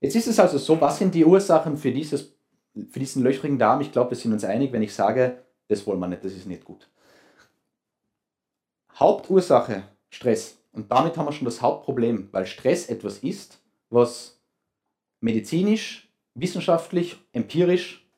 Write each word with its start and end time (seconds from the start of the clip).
Jetzt 0.00 0.16
ist 0.16 0.28
es 0.28 0.40
also 0.40 0.58
so, 0.58 0.80
was 0.80 0.98
sind 0.98 1.14
die 1.14 1.24
Ursachen 1.24 1.76
für, 1.76 1.92
dieses, 1.92 2.34
für 2.88 2.98
diesen 2.98 3.22
löchrigen 3.22 3.58
Darm? 3.58 3.80
Ich 3.82 3.92
glaube, 3.92 4.10
wir 4.10 4.16
sind 4.16 4.32
uns 4.32 4.44
einig, 4.44 4.72
wenn 4.72 4.82
ich 4.82 4.94
sage, 4.94 5.44
das 5.68 5.86
wollen 5.86 6.00
wir 6.00 6.08
nicht, 6.08 6.24
das 6.24 6.32
ist 6.32 6.46
nicht 6.46 6.64
gut. 6.64 6.88
Hauptursache 8.94 9.84
Stress. 10.08 10.58
Und 10.72 10.90
damit 10.90 11.16
haben 11.16 11.26
wir 11.26 11.32
schon 11.32 11.44
das 11.44 11.62
Hauptproblem, 11.62 12.28
weil 12.32 12.46
Stress 12.46 12.88
etwas 12.88 13.18
ist, 13.18 13.60
was 13.88 14.40
medizinisch, 15.20 16.08
wissenschaftlich, 16.34 17.18
empirisch 17.32 18.08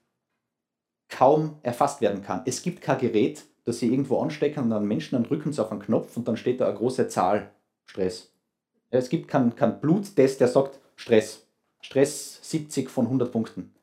kaum 1.08 1.58
erfasst 1.62 2.00
werden 2.00 2.22
kann. 2.22 2.42
Es 2.46 2.62
gibt 2.62 2.80
kein 2.80 2.98
Gerät, 2.98 3.44
das 3.64 3.78
sie 3.78 3.88
irgendwo 3.88 4.20
anstecken 4.20 4.64
und 4.64 4.70
dann 4.70 4.86
Menschen 4.86 5.16
dann 5.16 5.24
drücken 5.24 5.52
sie 5.52 5.62
auf 5.62 5.70
einen 5.70 5.82
Knopf 5.82 6.16
und 6.16 6.26
dann 6.26 6.36
steht 6.36 6.60
da 6.60 6.68
eine 6.68 6.76
große 6.76 7.08
Zahl 7.08 7.50
Stress. 7.84 8.32
Es 8.90 9.08
gibt 9.08 9.28
keinen 9.28 9.54
kein 9.54 9.80
Bluttest, 9.80 10.40
der 10.40 10.48
sagt 10.48 10.80
Stress. 10.96 11.46
Stress 11.82 12.38
70 12.42 12.88
von 12.88 13.04
100 13.04 13.30
Punkten. 13.30 13.74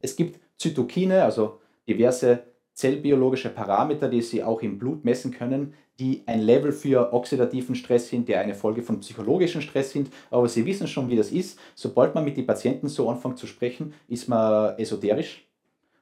Es 0.00 0.16
gibt 0.16 0.40
Zytokine, 0.56 1.24
also 1.24 1.60
diverse 1.86 2.44
zellbiologische 2.72 3.50
Parameter, 3.50 4.08
die 4.08 4.22
Sie 4.22 4.42
auch 4.42 4.62
im 4.62 4.78
Blut 4.78 5.04
messen 5.04 5.32
können, 5.32 5.74
die 5.98 6.22
ein 6.26 6.40
Level 6.40 6.70
für 6.70 7.12
oxidativen 7.12 7.74
Stress 7.74 8.08
sind, 8.08 8.28
der 8.28 8.40
eine 8.40 8.54
Folge 8.54 8.82
von 8.82 9.00
psychologischen 9.00 9.60
Stress 9.60 9.90
sind. 9.90 10.10
Aber 10.30 10.48
Sie 10.48 10.64
wissen 10.64 10.86
schon, 10.86 11.10
wie 11.10 11.16
das 11.16 11.32
ist. 11.32 11.58
Sobald 11.74 12.14
man 12.14 12.24
mit 12.24 12.36
den 12.36 12.46
Patienten 12.46 12.86
so 12.86 13.10
anfängt 13.10 13.36
zu 13.36 13.48
sprechen, 13.48 13.92
ist 14.06 14.28
man 14.28 14.78
esoterisch 14.78 15.44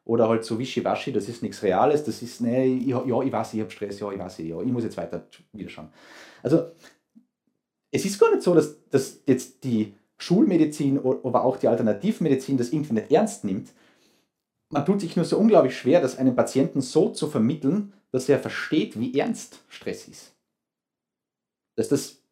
oder 0.04 0.28
halt 0.28 0.44
so 0.44 0.58
wischiwaschi, 0.58 1.12
das 1.12 1.28
ist 1.28 1.42
nichts 1.42 1.62
Reales, 1.62 2.04
das 2.04 2.22
ist, 2.22 2.40
ne, 2.40 2.64
ja, 2.66 3.02
ja 3.04 3.22
ich 3.22 3.32
weiß, 3.32 3.54
ich 3.54 3.60
habe 3.60 3.70
Stress, 3.70 3.98
ja, 3.98 4.12
ich 4.12 4.18
weiß, 4.18 4.38
ja, 4.38 4.60
ich 4.60 4.72
muss 4.72 4.84
jetzt 4.84 4.96
weiter 4.96 5.26
wieder 5.52 5.68
schauen. 5.68 5.88
Also, 6.42 6.70
es 7.90 8.04
ist 8.04 8.18
gar 8.18 8.30
nicht 8.30 8.42
so, 8.42 8.54
dass, 8.54 8.88
dass 8.88 9.22
jetzt 9.26 9.64
die 9.64 9.94
Schulmedizin, 10.18 10.98
aber 10.98 11.44
auch 11.44 11.56
die 11.56 11.68
Alternativmedizin 11.68 12.56
das 12.56 12.72
irgendwie 12.72 12.94
nicht 12.94 13.10
ernst 13.10 13.44
nimmt. 13.44 13.72
Man 14.70 14.84
tut 14.84 15.00
sich 15.00 15.16
nur 15.16 15.24
so 15.24 15.38
unglaublich 15.38 15.76
schwer, 15.76 16.00
das 16.00 16.18
einem 16.18 16.34
Patienten 16.34 16.80
so 16.80 17.10
zu 17.10 17.28
vermitteln, 17.28 17.92
dass 18.10 18.28
er 18.28 18.38
versteht, 18.38 18.98
wie 18.98 19.18
ernst 19.18 19.60
Stress 19.68 20.08
ist. 20.08 20.34
Dass 21.76 21.88
das 21.88 22.22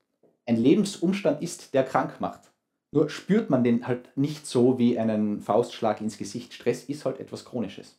ein 0.46 0.56
Lebensumstand 0.56 1.42
ist, 1.42 1.74
der 1.74 1.84
krank 1.84 2.20
macht. 2.20 2.50
Nur 2.90 3.10
spürt 3.10 3.50
man 3.50 3.64
den 3.64 3.86
halt 3.86 4.16
nicht 4.16 4.46
so 4.46 4.78
wie 4.78 4.98
einen 4.98 5.40
Faustschlag 5.40 6.00
ins 6.00 6.16
Gesicht. 6.16 6.54
Stress 6.54 6.84
ist 6.84 7.04
halt 7.04 7.18
etwas 7.18 7.44
Chronisches. 7.44 7.98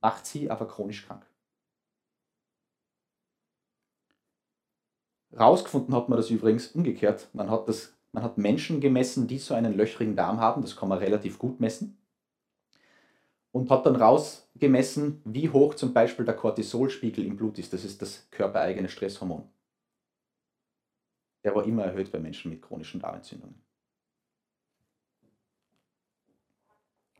Macht 0.00 0.26
sie 0.26 0.50
aber 0.50 0.66
chronisch 0.66 1.06
krank. 1.06 1.26
Rausgefunden 5.38 5.94
hat 5.94 6.08
man 6.08 6.16
das 6.16 6.30
übrigens 6.30 6.68
umgekehrt. 6.68 7.28
Man 7.32 7.50
hat 7.50 7.68
das 7.68 7.92
man 8.14 8.22
hat 8.22 8.38
Menschen 8.38 8.80
gemessen, 8.80 9.26
die 9.26 9.38
so 9.38 9.54
einen 9.54 9.76
löchrigen 9.76 10.14
Darm 10.14 10.40
haben, 10.40 10.62
das 10.62 10.76
kann 10.76 10.88
man 10.88 10.98
relativ 10.98 11.36
gut 11.36 11.58
messen. 11.58 11.98
Und 13.50 13.70
hat 13.70 13.86
dann 13.86 13.96
rausgemessen, 13.96 15.20
wie 15.24 15.50
hoch 15.50 15.74
zum 15.74 15.92
Beispiel 15.92 16.24
der 16.24 16.36
Cortisolspiegel 16.36 17.26
im 17.26 17.36
Blut 17.36 17.58
ist. 17.58 17.72
Das 17.72 17.84
ist 17.84 18.00
das 18.02 18.28
körpereigene 18.30 18.88
Stresshormon. 18.88 19.48
Der 21.42 21.56
war 21.56 21.64
immer 21.64 21.84
erhöht 21.84 22.12
bei 22.12 22.20
Menschen 22.20 22.52
mit 22.52 22.62
chronischen 22.62 23.00
Darmentzündungen. 23.00 23.60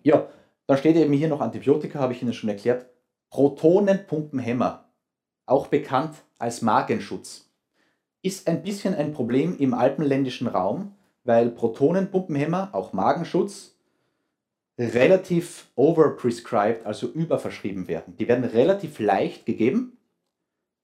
Ja, 0.03 0.29
dann 0.69 0.79
steht 0.79 0.95
eben 0.95 1.13
hier 1.13 1.29
noch 1.29 1.41
Antibiotika, 1.41 1.99
habe 1.99 2.13
ich 2.13 2.23
Ihnen 2.23 2.33
schon 2.33 2.51
erklärt. 2.51 2.87
Protonenpumpenhemmer, 3.31 4.89
auch 5.47 5.67
bekannt 5.67 6.23
als 6.39 6.63
Magenschutz 6.63 7.44
ist 8.25 8.49
ein 8.49 8.63
bisschen 8.63 8.95
ein 8.95 9.13
Problem 9.13 9.59
im 9.59 9.75
alpenländischen 9.75 10.47
Raum, 10.47 10.95
weil 11.25 11.51
Protonenpumpenhämmer, 11.51 12.71
auch 12.73 12.95
Magenschutz, 12.95 13.77
relativ 14.79 15.71
overprescribed, 15.77 16.87
also 16.87 17.07
überverschrieben 17.07 17.87
werden. 17.87 18.17
Die 18.17 18.27
werden 18.27 18.45
relativ 18.45 18.99
leicht 18.99 19.45
gegeben. 19.45 19.99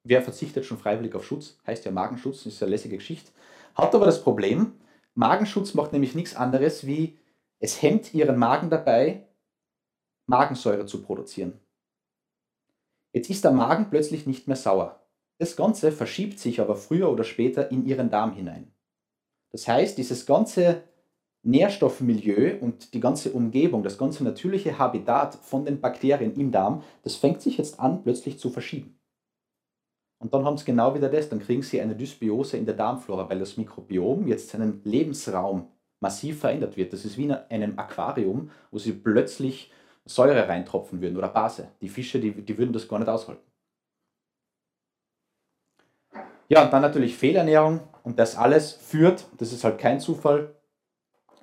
Wer 0.04 0.22
verzichtet 0.22 0.66
schon 0.66 0.78
freiwillig 0.78 1.14
auf 1.14 1.24
Schutz? 1.24 1.58
Heißt 1.66 1.84
ja 1.86 1.90
Magenschutz, 1.90 2.44
ist 2.44 2.62
eine 2.62 2.70
lässige 2.70 2.98
Geschichte. 2.98 3.32
Hat 3.74 3.94
aber 3.94 4.04
das 4.06 4.22
Problem, 4.22 4.74
Magenschutz 5.14 5.72
macht 5.74 5.92
nämlich 5.92 6.14
nichts 6.14 6.36
anderes 6.36 6.86
wie, 6.86 7.18
es 7.58 7.80
hemmt 7.80 8.12
ihren 8.12 8.36
Magen 8.36 8.68
dabei, 8.70 9.26
Magensäure 10.26 10.86
zu 10.86 11.02
produzieren. 11.02 11.58
Jetzt 13.12 13.30
ist 13.30 13.44
der 13.44 13.50
Magen 13.50 13.88
plötzlich 13.90 14.26
nicht 14.26 14.46
mehr 14.46 14.56
sauer. 14.56 14.99
Das 15.40 15.56
Ganze 15.56 15.90
verschiebt 15.90 16.38
sich 16.38 16.60
aber 16.60 16.76
früher 16.76 17.10
oder 17.10 17.24
später 17.24 17.70
in 17.70 17.86
ihren 17.86 18.10
Darm 18.10 18.34
hinein. 18.34 18.74
Das 19.52 19.66
heißt, 19.66 19.96
dieses 19.96 20.26
ganze 20.26 20.82
Nährstoffmilieu 21.42 22.58
und 22.60 22.92
die 22.92 23.00
ganze 23.00 23.32
Umgebung, 23.32 23.82
das 23.82 23.96
ganze 23.96 24.22
natürliche 24.22 24.78
Habitat 24.78 25.34
von 25.34 25.64
den 25.64 25.80
Bakterien 25.80 26.34
im 26.34 26.52
Darm, 26.52 26.82
das 27.04 27.16
fängt 27.16 27.40
sich 27.40 27.56
jetzt 27.56 27.80
an, 27.80 28.02
plötzlich 28.02 28.38
zu 28.38 28.50
verschieben. 28.50 29.00
Und 30.18 30.34
dann 30.34 30.44
haben 30.44 30.58
sie 30.58 30.66
genau 30.66 30.94
wieder 30.94 31.08
das, 31.08 31.30
dann 31.30 31.40
kriegen 31.40 31.62
sie 31.62 31.80
eine 31.80 31.96
Dysbiose 31.96 32.58
in 32.58 32.66
der 32.66 32.74
Darmflora, 32.74 33.30
weil 33.30 33.38
das 33.38 33.56
Mikrobiom 33.56 34.28
jetzt 34.28 34.50
seinen 34.50 34.82
Lebensraum 34.84 35.68
massiv 36.00 36.40
verändert 36.40 36.76
wird. 36.76 36.92
Das 36.92 37.06
ist 37.06 37.16
wie 37.16 37.24
in 37.24 37.32
einem 37.32 37.78
Aquarium, 37.78 38.50
wo 38.70 38.78
sie 38.78 38.92
plötzlich 38.92 39.72
Säure 40.04 40.46
reintropfen 40.46 41.00
würden 41.00 41.16
oder 41.16 41.28
Base. 41.28 41.68
Die 41.80 41.88
Fische, 41.88 42.20
die, 42.20 42.32
die 42.32 42.58
würden 42.58 42.74
das 42.74 42.86
gar 42.86 42.98
nicht 42.98 43.08
aushalten. 43.08 43.49
Ja, 46.50 46.64
und 46.64 46.72
dann 46.72 46.82
natürlich 46.82 47.16
Fehlernährung 47.16 47.78
und 48.02 48.18
das 48.18 48.36
alles 48.36 48.72
führt, 48.72 49.24
das 49.38 49.52
ist 49.52 49.62
halt 49.62 49.78
kein 49.78 50.00
Zufall, 50.00 50.56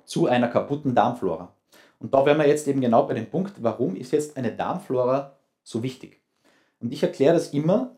zu 0.04 0.26
einer 0.26 0.48
kaputten 0.48 0.94
Darmflora. 0.94 1.56
Und 1.98 2.12
da 2.12 2.26
wären 2.26 2.36
wir 2.36 2.46
jetzt 2.46 2.68
eben 2.68 2.82
genau 2.82 3.06
bei 3.06 3.14
dem 3.14 3.30
Punkt, 3.30 3.62
warum 3.62 3.96
ist 3.96 4.12
jetzt 4.12 4.36
eine 4.36 4.54
Darmflora 4.54 5.38
so 5.62 5.82
wichtig? 5.82 6.20
Und 6.80 6.92
ich 6.92 7.02
erkläre 7.02 7.32
das 7.32 7.54
immer 7.54 7.96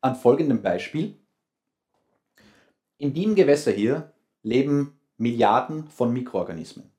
an 0.00 0.16
folgendem 0.16 0.60
Beispiel. 0.60 1.16
In 2.98 3.14
dem 3.14 3.36
Gewässer 3.36 3.70
hier 3.70 4.12
leben 4.42 4.98
Milliarden 5.16 5.86
von 5.86 6.12
Mikroorganismen. 6.12 6.90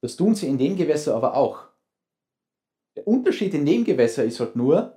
Das 0.00 0.16
tun 0.16 0.34
sie 0.34 0.48
in 0.48 0.58
dem 0.58 0.76
Gewässer 0.76 1.14
aber 1.14 1.34
auch. 1.36 1.68
Der 2.96 3.06
Unterschied 3.06 3.54
in 3.54 3.64
dem 3.64 3.84
Gewässer 3.84 4.24
ist 4.24 4.40
halt 4.40 4.56
nur, 4.56 4.95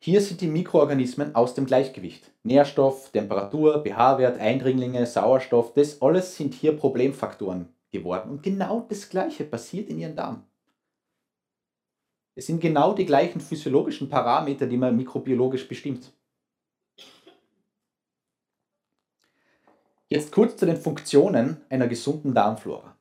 hier 0.00 0.20
sind 0.20 0.40
die 0.40 0.46
Mikroorganismen 0.46 1.34
aus 1.34 1.54
dem 1.54 1.66
Gleichgewicht. 1.66 2.30
Nährstoff, 2.44 3.10
Temperatur, 3.10 3.82
pH-Wert, 3.84 4.38
Eindringlinge, 4.38 5.04
Sauerstoff, 5.06 5.74
das 5.74 6.00
alles 6.00 6.36
sind 6.36 6.54
hier 6.54 6.76
Problemfaktoren 6.76 7.68
geworden. 7.90 8.30
Und 8.30 8.42
genau 8.42 8.86
das 8.88 9.08
Gleiche 9.08 9.44
passiert 9.44 9.88
in 9.90 9.98
ihrem 9.98 10.14
Darm. 10.14 10.44
Es 12.36 12.46
sind 12.46 12.60
genau 12.60 12.92
die 12.92 13.06
gleichen 13.06 13.40
physiologischen 13.40 14.08
Parameter, 14.08 14.66
die 14.68 14.76
man 14.76 14.96
mikrobiologisch 14.96 15.66
bestimmt. 15.66 16.12
Jetzt 20.08 20.30
kurz 20.30 20.56
zu 20.56 20.64
den 20.64 20.76
Funktionen 20.76 21.60
einer 21.68 21.88
gesunden 21.88 22.32
Darmflora. 22.32 22.97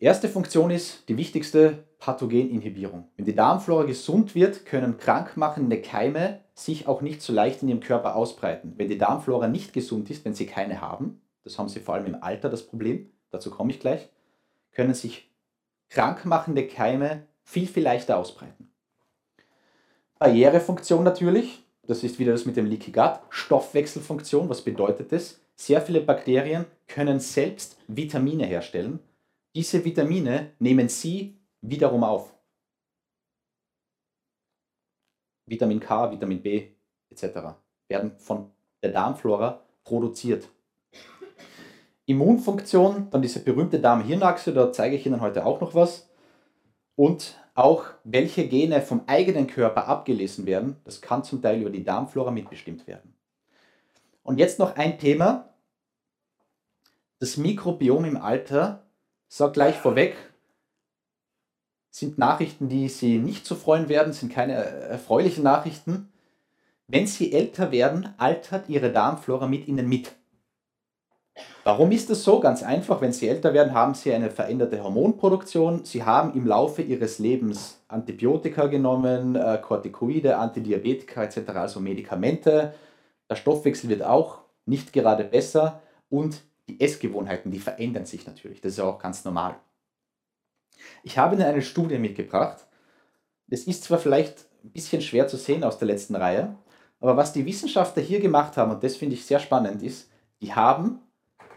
Erste 0.00 0.28
Funktion 0.28 0.70
ist 0.70 1.08
die 1.08 1.16
wichtigste 1.16 1.84
Pathogeninhibierung. 1.98 3.08
Wenn 3.16 3.24
die 3.24 3.34
Darmflora 3.34 3.82
gesund 3.82 4.36
wird, 4.36 4.64
können 4.64 4.96
krankmachende 4.96 5.82
Keime 5.82 6.38
sich 6.54 6.86
auch 6.86 7.00
nicht 7.00 7.20
so 7.20 7.32
leicht 7.32 7.62
in 7.62 7.68
ihrem 7.68 7.80
Körper 7.80 8.14
ausbreiten. 8.14 8.74
Wenn 8.76 8.88
die 8.88 8.96
Darmflora 8.96 9.48
nicht 9.48 9.72
gesund 9.72 10.08
ist, 10.08 10.24
wenn 10.24 10.34
sie 10.34 10.46
keine 10.46 10.80
haben, 10.80 11.20
das 11.42 11.58
haben 11.58 11.68
sie 11.68 11.80
vor 11.80 11.94
allem 11.94 12.06
im 12.06 12.22
Alter 12.22 12.48
das 12.48 12.64
Problem, 12.64 13.10
dazu 13.30 13.50
komme 13.50 13.72
ich 13.72 13.80
gleich, 13.80 14.08
können 14.70 14.94
sich 14.94 15.32
krankmachende 15.90 16.68
Keime 16.68 17.26
viel, 17.42 17.66
viel 17.66 17.82
leichter 17.82 18.18
ausbreiten. 18.18 18.70
Barrierefunktion 20.20 21.02
natürlich, 21.02 21.64
das 21.88 22.04
ist 22.04 22.20
wieder 22.20 22.30
das 22.30 22.46
mit 22.46 22.56
dem 22.56 22.66
Leaky 22.66 22.92
Gut. 22.92 23.18
Stoffwechselfunktion, 23.30 24.48
was 24.48 24.62
bedeutet 24.62 25.10
das? 25.10 25.40
Sehr 25.56 25.82
viele 25.82 26.00
Bakterien 26.00 26.66
können 26.86 27.18
selbst 27.18 27.78
Vitamine 27.88 28.46
herstellen 28.46 29.00
diese 29.54 29.84
Vitamine 29.84 30.52
nehmen 30.58 30.88
Sie 30.88 31.38
wiederum 31.60 32.04
auf. 32.04 32.34
Vitamin 35.46 35.80
K, 35.80 36.10
Vitamin 36.10 36.42
B 36.42 36.68
etc. 37.10 37.56
werden 37.88 38.18
von 38.18 38.50
der 38.82 38.92
Darmflora 38.92 39.62
produziert. 39.84 40.48
Immunfunktion, 42.06 43.10
dann 43.10 43.20
diese 43.20 43.40
berühmte 43.40 43.80
Darm-Hirn-Achse, 43.80 44.54
da 44.54 44.72
zeige 44.72 44.96
ich 44.96 45.04
Ihnen 45.04 45.20
heute 45.20 45.44
auch 45.44 45.60
noch 45.60 45.74
was. 45.74 46.08
Und 46.96 47.38
auch 47.54 47.84
welche 48.04 48.48
Gene 48.48 48.80
vom 48.80 49.02
eigenen 49.06 49.46
Körper 49.46 49.88
abgelesen 49.88 50.46
werden, 50.46 50.76
das 50.84 51.00
kann 51.00 51.24
zum 51.24 51.42
Teil 51.42 51.60
über 51.60 51.70
die 51.70 51.84
Darmflora 51.84 52.30
mitbestimmt 52.30 52.86
werden. 52.86 53.14
Und 54.22 54.38
jetzt 54.38 54.58
noch 54.58 54.76
ein 54.76 54.98
Thema. 54.98 55.54
Das 57.18 57.36
Mikrobiom 57.36 58.04
im 58.04 58.16
Alter 58.16 58.87
sage 59.28 59.52
gleich 59.52 59.76
vorweg, 59.76 60.16
sind 61.90 62.18
Nachrichten, 62.18 62.68
die 62.68 62.88
Sie 62.88 63.18
nicht 63.18 63.46
so 63.46 63.54
freuen 63.54 63.88
werden, 63.88 64.12
sind 64.12 64.32
keine 64.32 64.54
erfreulichen 64.54 65.44
Nachrichten. 65.44 66.12
Wenn 66.86 67.06
Sie 67.06 67.32
älter 67.32 67.70
werden, 67.70 68.14
altert 68.18 68.68
Ihre 68.68 68.90
Darmflora 68.90 69.46
mit 69.46 69.68
Ihnen 69.68 69.88
mit. 69.88 70.14
Warum 71.64 71.92
ist 71.92 72.08
das 72.08 72.24
so? 72.24 72.40
Ganz 72.40 72.62
einfach, 72.62 73.00
wenn 73.00 73.12
Sie 73.12 73.28
älter 73.28 73.52
werden, 73.52 73.74
haben 73.74 73.94
Sie 73.94 74.12
eine 74.12 74.30
veränderte 74.30 74.82
Hormonproduktion. 74.82 75.84
Sie 75.84 76.02
haben 76.02 76.34
im 76.34 76.46
Laufe 76.46 76.82
Ihres 76.82 77.18
Lebens 77.18 77.80
Antibiotika 77.88 78.66
genommen, 78.66 79.36
äh, 79.36 79.58
Corticoide, 79.60 80.36
Antidiabetika 80.38 81.24
etc., 81.24 81.50
also 81.54 81.80
Medikamente. 81.80 82.74
Der 83.28 83.36
Stoffwechsel 83.36 83.90
wird 83.90 84.02
auch 84.02 84.38
nicht 84.64 84.92
gerade 84.92 85.24
besser 85.24 85.82
und 86.08 86.42
die 86.68 86.80
Essgewohnheiten, 86.80 87.50
die 87.50 87.58
verändern 87.58 88.06
sich 88.06 88.26
natürlich. 88.26 88.60
Das 88.60 88.72
ist 88.72 88.78
ja 88.78 88.84
auch 88.84 88.98
ganz 88.98 89.24
normal. 89.24 89.56
Ich 91.02 91.18
habe 91.18 91.34
Ihnen 91.34 91.44
eine 91.44 91.62
Studie 91.62 91.98
mitgebracht. 91.98 92.66
Das 93.48 93.62
ist 93.62 93.84
zwar 93.84 93.98
vielleicht 93.98 94.46
ein 94.64 94.70
bisschen 94.70 95.02
schwer 95.02 95.26
zu 95.28 95.36
sehen 95.36 95.64
aus 95.64 95.78
der 95.78 95.88
letzten 95.88 96.14
Reihe, 96.14 96.56
aber 97.00 97.16
was 97.16 97.32
die 97.32 97.46
Wissenschaftler 97.46 98.02
hier 98.02 98.20
gemacht 98.20 98.56
haben, 98.56 98.72
und 98.72 98.82
das 98.82 98.96
finde 98.96 99.14
ich 99.14 99.24
sehr 99.24 99.38
spannend, 99.38 99.82
ist, 99.82 100.10
die 100.40 100.52
haben 100.52 101.00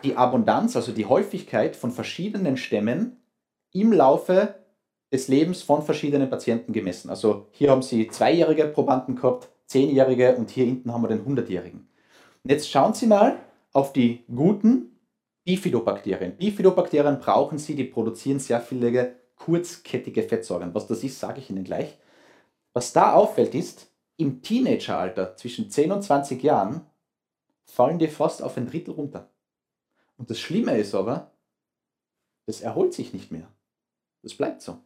die 0.04 0.16
Abundanz, 0.16 0.76
also 0.76 0.92
die 0.92 1.06
Häufigkeit 1.06 1.76
von 1.76 1.92
verschiedenen 1.92 2.58
Stämmen 2.58 3.18
im 3.72 3.92
Laufe 3.92 4.56
des 5.12 5.28
Lebens 5.28 5.62
von 5.62 5.84
verschiedenen 5.84 6.30
Patienten 6.30 6.74
gemessen. 6.74 7.10
Also 7.10 7.48
hier 7.52 7.72
haben 7.72 7.82
sie 7.82 8.08
zweijährige 8.08 8.66
Probanden 8.66 9.16
gehabt, 9.16 9.50
zehnjährige 9.66 10.36
und 10.36 10.50
hier 10.50 10.66
hinten 10.66 10.92
haben 10.94 11.04
wir 11.04 11.10
den 11.10 11.26
hundertjährigen. 11.26 11.88
Und 12.44 12.52
jetzt 12.52 12.70
schauen 12.70 12.94
Sie 12.94 13.08
mal 13.08 13.38
auf 13.74 13.94
die 13.94 14.24
guten 14.34 14.91
Bifidobakterien. 15.44 16.38
Bifidobakterien 16.38 17.20
brauchen 17.20 17.58
Sie, 17.58 17.76
die 17.76 17.84
produzieren 17.84 18.40
sehr 18.40 18.62
viele 18.62 19.16
kurzkettige 19.36 20.24
Fettsäuren. 20.24 20.74
Was 20.74 20.88
das 20.88 21.04
ist, 21.04 21.20
sage 21.20 21.40
ich 21.40 21.50
Ihnen 21.50 21.64
gleich. 21.64 21.98
Was 22.74 22.94
da 22.94 23.14
auffällt 23.14 23.56
ist, 23.56 23.92
im 24.18 24.42
Teenageralter 24.42 25.36
zwischen 25.36 25.70
10 25.70 25.92
und 25.92 26.04
20 26.04 26.44
Jahren 26.44 26.86
fallen 27.66 27.98
die 27.98 28.08
fast 28.08 28.44
auf 28.44 28.58
ein 28.58 28.68
Drittel 28.68 28.94
runter. 28.94 29.32
Und 30.18 30.30
das 30.30 30.40
Schlimme 30.40 30.78
ist 30.78 30.94
aber, 30.94 31.32
das 32.46 32.62
erholt 32.62 32.94
sich 32.94 33.14
nicht 33.14 33.32
mehr. 33.32 33.52
Das 34.22 34.36
bleibt 34.36 34.62
so. 34.62 34.78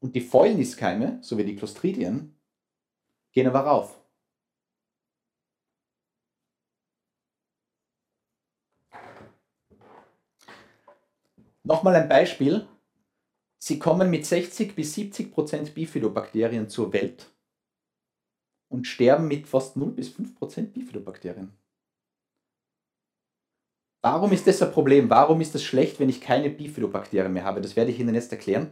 Und 0.00 0.14
die 0.14 0.20
Fäulniskeime, 0.20 1.18
so 1.22 1.38
wie 1.38 1.44
die 1.44 1.56
Clostridien, 1.56 2.38
gehen 3.32 3.46
aber 3.46 3.60
rauf. 3.60 3.99
Nochmal 11.62 11.96
ein 11.96 12.08
Beispiel. 12.08 12.66
Sie 13.58 13.78
kommen 13.78 14.10
mit 14.10 14.24
60 14.24 14.74
bis 14.74 14.94
70 14.94 15.32
Prozent 15.32 15.74
Bifidobakterien 15.74 16.68
zur 16.68 16.92
Welt 16.92 17.30
und 18.68 18.86
sterben 18.86 19.28
mit 19.28 19.46
fast 19.46 19.76
0 19.76 19.90
bis 19.90 20.08
5 20.08 20.34
Prozent 20.36 20.72
Bifidobakterien. 20.72 21.52
Warum 24.02 24.32
ist 24.32 24.46
das 24.46 24.62
ein 24.62 24.72
Problem? 24.72 25.10
Warum 25.10 25.42
ist 25.42 25.54
das 25.54 25.62
schlecht, 25.62 26.00
wenn 26.00 26.08
ich 26.08 26.22
keine 26.22 26.48
Bifidobakterien 26.48 27.32
mehr 27.32 27.44
habe? 27.44 27.60
Das 27.60 27.76
werde 27.76 27.90
ich 27.90 28.00
Ihnen 28.00 28.14
jetzt 28.14 28.32
erklären. 28.32 28.70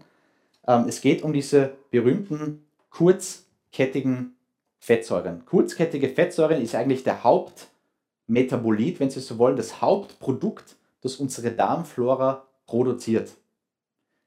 Ähm, 0.66 0.86
es 0.88 1.02
geht 1.02 1.22
um 1.22 1.34
diese 1.34 1.76
berühmten 1.90 2.66
kurzkettigen 2.88 4.36
Fettsäuren. 4.78 5.44
Kurzkettige 5.44 6.08
Fettsäuren 6.08 6.62
ist 6.62 6.74
eigentlich 6.74 7.04
der 7.04 7.24
Hauptmetabolit, 7.24 9.00
wenn 9.00 9.10
Sie 9.10 9.20
so 9.20 9.36
wollen, 9.36 9.56
das 9.56 9.82
Hauptprodukt, 9.82 10.76
das 11.02 11.16
unsere 11.16 11.50
Darmflora 11.50 12.47
produziert. 12.68 13.36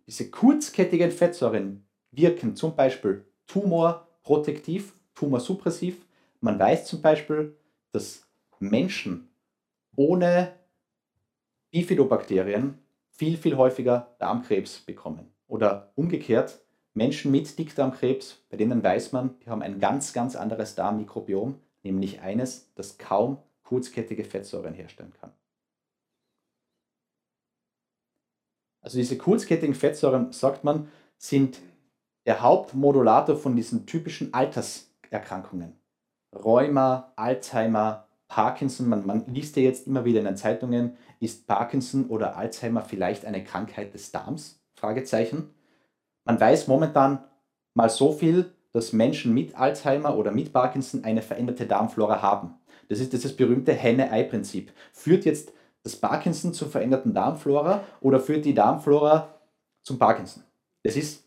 Diese 0.08 0.30
kurzkettigen 0.30 1.12
Fettsäuren 1.12 1.86
wirken 2.12 2.58
zum 2.58 2.76
Beispiel 2.76 3.26
tumorprotektiv, 3.48 4.94
tumorsuppressiv. 5.16 6.06
Man 6.42 6.60
weiß 6.60 6.86
zum 6.86 7.02
Beispiel, 7.02 7.56
dass 7.94 8.28
Menschen 8.60 9.30
ohne 9.96 10.54
Bifidobakterien 11.70 12.80
viel, 13.10 13.38
viel 13.38 13.56
häufiger 13.56 14.16
Darmkrebs 14.20 14.80
bekommen. 14.80 15.32
Oder 15.48 15.94
umgekehrt, 15.96 16.60
Menschen 16.94 17.32
mit 17.32 17.58
Dickdarmkrebs, 17.58 18.44
bei 18.50 18.58
denen 18.58 18.84
weiß 18.84 19.12
man, 19.12 19.40
die 19.40 19.50
haben 19.50 19.62
ein 19.62 19.80
ganz, 19.80 20.14
ganz 20.14 20.36
anderes 20.36 20.76
Darmmikrobiom, 20.76 21.60
nämlich 21.84 22.22
eines, 22.22 22.74
das 22.74 22.98
kaum 22.98 23.38
kurzkettige 23.64 24.26
Fettsäuren 24.26 24.74
herstellen 24.74 25.14
kann. 25.20 25.32
Also 28.82 28.98
diese 28.98 29.18
kurzkettigen 29.18 29.76
Fettsäuren, 29.76 30.32
sagt 30.32 30.64
man, 30.64 30.90
sind 31.18 31.60
der 32.26 32.42
Hauptmodulator 32.42 33.36
von 33.36 33.56
diesen 33.56 33.86
typischen 33.86 34.34
Alterserkrankungen. 34.34 35.80
Rheuma, 36.34 37.14
Alzheimer, 37.16 38.08
Parkinson, 38.28 38.88
man, 38.88 39.06
man 39.06 39.26
liest 39.28 39.56
ja 39.58 39.64
jetzt 39.64 39.88
immer 39.88 40.06
wieder 40.06 40.20
in 40.20 40.26
den 40.26 40.38
Zeitungen, 40.38 40.98
ist 41.20 41.48
Parkinson 41.48 42.08
oder 42.08 42.38
Alzheimer 42.38 42.82
vielleicht 42.82 43.26
eine 43.26 43.44
Krankheit 43.44 43.94
des 43.94 44.12
Darms? 44.12 44.62
Fragezeichen. 44.74 45.54
Man 46.24 46.40
weiß 46.40 46.68
momentan 46.68 47.26
mal 47.74 47.90
so 47.90 48.12
viel, 48.14 48.52
dass 48.72 48.94
Menschen 48.94 49.34
mit 49.34 49.56
Alzheimer 49.56 50.18
oder 50.18 50.32
mit 50.32 50.54
Parkinson 50.54 51.04
eine 51.04 51.22
veränderte 51.22 51.66
Darmflora 51.68 52.22
haben. 52.22 52.56
Das 52.88 53.00
ist 53.00 53.14
das 53.14 53.36
berühmte 53.36 53.74
Henne-Ei-Prinzip. 53.74 54.72
Führt 54.94 55.26
jetzt 55.26 55.54
das 55.84 55.96
Parkinson 55.96 56.54
zur 56.54 56.70
veränderten 56.70 57.14
Darmflora 57.14 57.84
oder 58.02 58.20
führt 58.20 58.46
die 58.46 58.54
Darmflora 58.54 59.34
zum 59.84 59.98
Parkinson? 59.98 60.44
Das 60.84 60.96
ist 60.96 61.24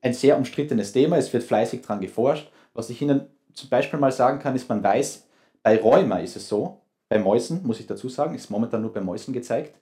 ein 0.00 0.14
sehr 0.14 0.36
umstrittenes 0.36 0.92
Thema. 0.92 1.16
Es 1.16 1.32
wird 1.32 1.44
fleißig 1.44 1.82
daran 1.82 2.00
geforscht. 2.00 2.50
Was 2.74 2.90
ich 2.90 3.02
Ihnen 3.02 3.28
zum 3.52 3.68
Beispiel 3.68 3.98
mal 3.98 4.12
sagen 4.12 4.38
kann, 4.38 4.54
ist, 4.54 4.68
man 4.68 4.82
weiß, 4.82 5.26
bei 5.62 5.80
Rheuma 5.80 6.18
ist 6.18 6.36
es 6.36 6.48
so, 6.48 6.82
bei 7.08 7.18
Mäusen, 7.18 7.66
muss 7.66 7.80
ich 7.80 7.86
dazu 7.86 8.08
sagen, 8.08 8.34
ist 8.34 8.50
momentan 8.50 8.82
nur 8.82 8.92
bei 8.92 9.00
Mäusen 9.00 9.32
gezeigt. 9.32 9.80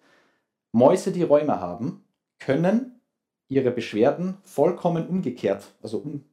Mäuse, 0.73 1.13
die 1.13 1.23
Rheuma 1.23 1.61
haben, 1.61 2.05
können 2.39 3.01
ihre 3.49 3.71
Beschwerden 3.71 4.39
vollkommen 4.43 5.09
umgekehrt, 5.09 5.75
also 5.83 5.99
um, 5.99 6.25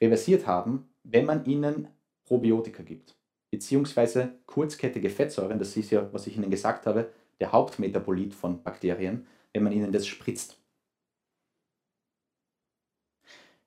reversiert 0.00 0.46
haben, 0.46 0.88
wenn 1.02 1.26
man 1.26 1.44
ihnen 1.44 1.88
Probiotika 2.24 2.82
gibt. 2.82 3.16
Beziehungsweise 3.52 4.32
kurzkettige 4.46 5.10
Fettsäuren, 5.10 5.58
das 5.58 5.76
ist 5.76 5.90
ja, 5.90 6.10
was 6.10 6.26
ich 6.26 6.38
Ihnen 6.38 6.50
gesagt 6.50 6.86
habe, 6.86 7.12
der 7.38 7.52
Hauptmetabolit 7.52 8.32
von 8.32 8.62
Bakterien, 8.62 9.26
wenn 9.52 9.62
man 9.62 9.72
ihnen 9.72 9.92
das 9.92 10.06
spritzt. 10.06 10.56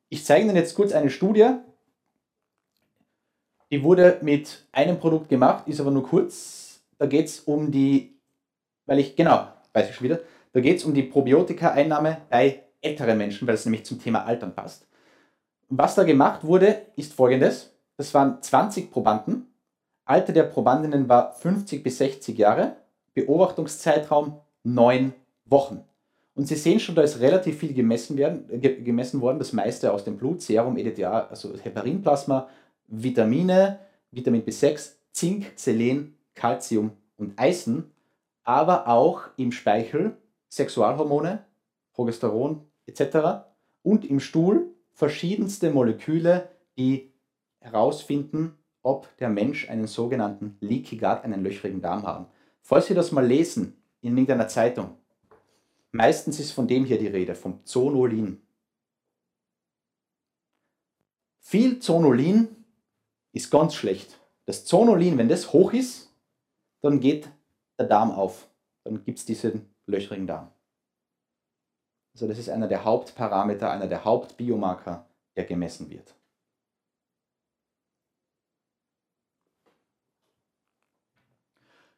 Ich 0.09 0.25
zeige 0.25 0.45
Ihnen 0.45 0.55
jetzt 0.55 0.73
kurz 0.73 0.91
eine 0.91 1.11
Studie, 1.11 1.51
die 3.69 3.83
wurde 3.83 4.17
mit 4.23 4.65
einem 4.71 4.97
Produkt 4.97 5.29
gemacht, 5.29 5.67
ist 5.67 5.79
aber 5.79 5.91
nur 5.91 6.07
kurz. 6.07 6.81
Da 6.97 7.05
geht 7.05 7.27
es 7.27 7.41
um 7.41 7.71
die, 7.71 8.17
weil 8.87 8.97
ich, 8.97 9.15
genau, 9.15 9.49
weiß 9.73 9.89
ich 9.89 9.95
schon 9.95 10.05
wieder, 10.05 10.19
da 10.53 10.61
geht 10.61 10.77
es 10.77 10.85
um 10.85 10.95
die 10.95 11.03
Probiotika-Einnahme 11.03 12.21
bei 12.31 12.63
älteren 12.81 13.19
Menschen, 13.19 13.47
weil 13.47 13.55
es 13.55 13.65
nämlich 13.65 13.85
zum 13.85 14.01
Thema 14.01 14.25
Altern 14.25 14.55
passt. 14.55 14.87
Was 15.69 15.93
da 15.93 16.03
gemacht 16.03 16.43
wurde, 16.43 16.87
ist 16.95 17.13
folgendes. 17.13 17.75
Das 17.97 18.13
waren 18.15 18.41
20 18.41 18.89
Probanden. 18.89 19.53
Alter 20.05 20.33
der 20.33 20.43
Probandinnen 20.43 21.09
war 21.09 21.33
50 21.33 21.83
bis 21.83 21.97
60 21.97 22.37
Jahre. 22.37 22.77
Beobachtungszeitraum 23.15 24.39
9 24.63 25.13
Wochen. 25.45 25.83
Und 26.35 26.47
Sie 26.47 26.55
sehen 26.55 26.79
schon, 26.79 26.95
da 26.95 27.01
ist 27.01 27.21
relativ 27.21 27.59
viel 27.59 27.73
gemessen, 27.73 28.17
werden, 28.17 28.61
gemessen 28.61 29.21
worden, 29.21 29.39
das 29.39 29.53
meiste 29.53 29.93
aus 29.93 30.03
dem 30.03 30.17
Blut, 30.17 30.41
Serum, 30.41 30.77
EDTA, 30.77 31.27
also 31.27 31.53
Heparinplasma, 31.57 32.49
Vitamine, 32.87 33.79
Vitamin 34.11 34.43
B6, 34.43 34.95
Zink, 35.11 35.53
Selen, 35.55 36.17
Calcium 36.33 36.91
und 37.17 37.39
Eisen, 37.39 37.91
aber 38.43 38.87
auch 38.87 39.21
im 39.37 39.53
Speichel 39.53 40.17
Sexualhormone, 40.49 41.45
Progesteron 41.93 42.65
etc. 42.85 43.45
und 43.81 44.05
im 44.05 44.19
Stuhl 44.19 44.73
verschiedenste 44.91 45.71
Moleküle, 45.71 46.49
die 46.77 47.13
herausfinden, 47.59 48.57
ob 48.85 49.17
der 49.17 49.29
Mensch 49.29 49.67
einen 49.67 49.87
sogenannten 49.87 50.57
Leaky 50.61 50.97
Gut, 50.97 51.23
einen 51.23 51.43
löchrigen 51.43 51.81
Darm 51.81 52.03
hat. 52.05 52.29
Falls 52.61 52.85
Sie 52.85 52.93
das 52.93 53.11
mal 53.11 53.25
lesen 53.25 53.81
in 54.01 54.11
irgendeiner 54.15 54.47
Zeitung, 54.47 54.95
meistens 55.91 56.39
ist 56.39 56.51
von 56.51 56.67
dem 56.67 56.85
hier 56.85 56.99
die 56.99 57.07
Rede, 57.07 57.33
vom 57.33 57.65
Zonulin. 57.65 58.41
Viel 61.39 61.79
Zonulin 61.79 62.63
ist 63.31 63.49
ganz 63.49 63.73
schlecht. 63.73 64.19
Das 64.45 64.65
Zonulin, 64.65 65.17
wenn 65.17 65.29
das 65.29 65.51
hoch 65.51 65.73
ist, 65.73 66.13
dann 66.81 66.99
geht 66.99 67.27
der 67.79 67.87
Darm 67.87 68.11
auf. 68.11 68.47
Dann 68.83 69.03
gibt 69.03 69.17
es 69.17 69.25
diesen 69.25 69.73
löchrigen 69.87 70.27
Darm. 70.27 70.51
Also 72.13 72.27
das 72.27 72.37
ist 72.37 72.49
einer 72.49 72.67
der 72.67 72.85
Hauptparameter, 72.85 73.71
einer 73.71 73.87
der 73.87 74.05
Hauptbiomarker, 74.05 75.09
der 75.35 75.45
gemessen 75.45 75.89
wird. 75.89 76.15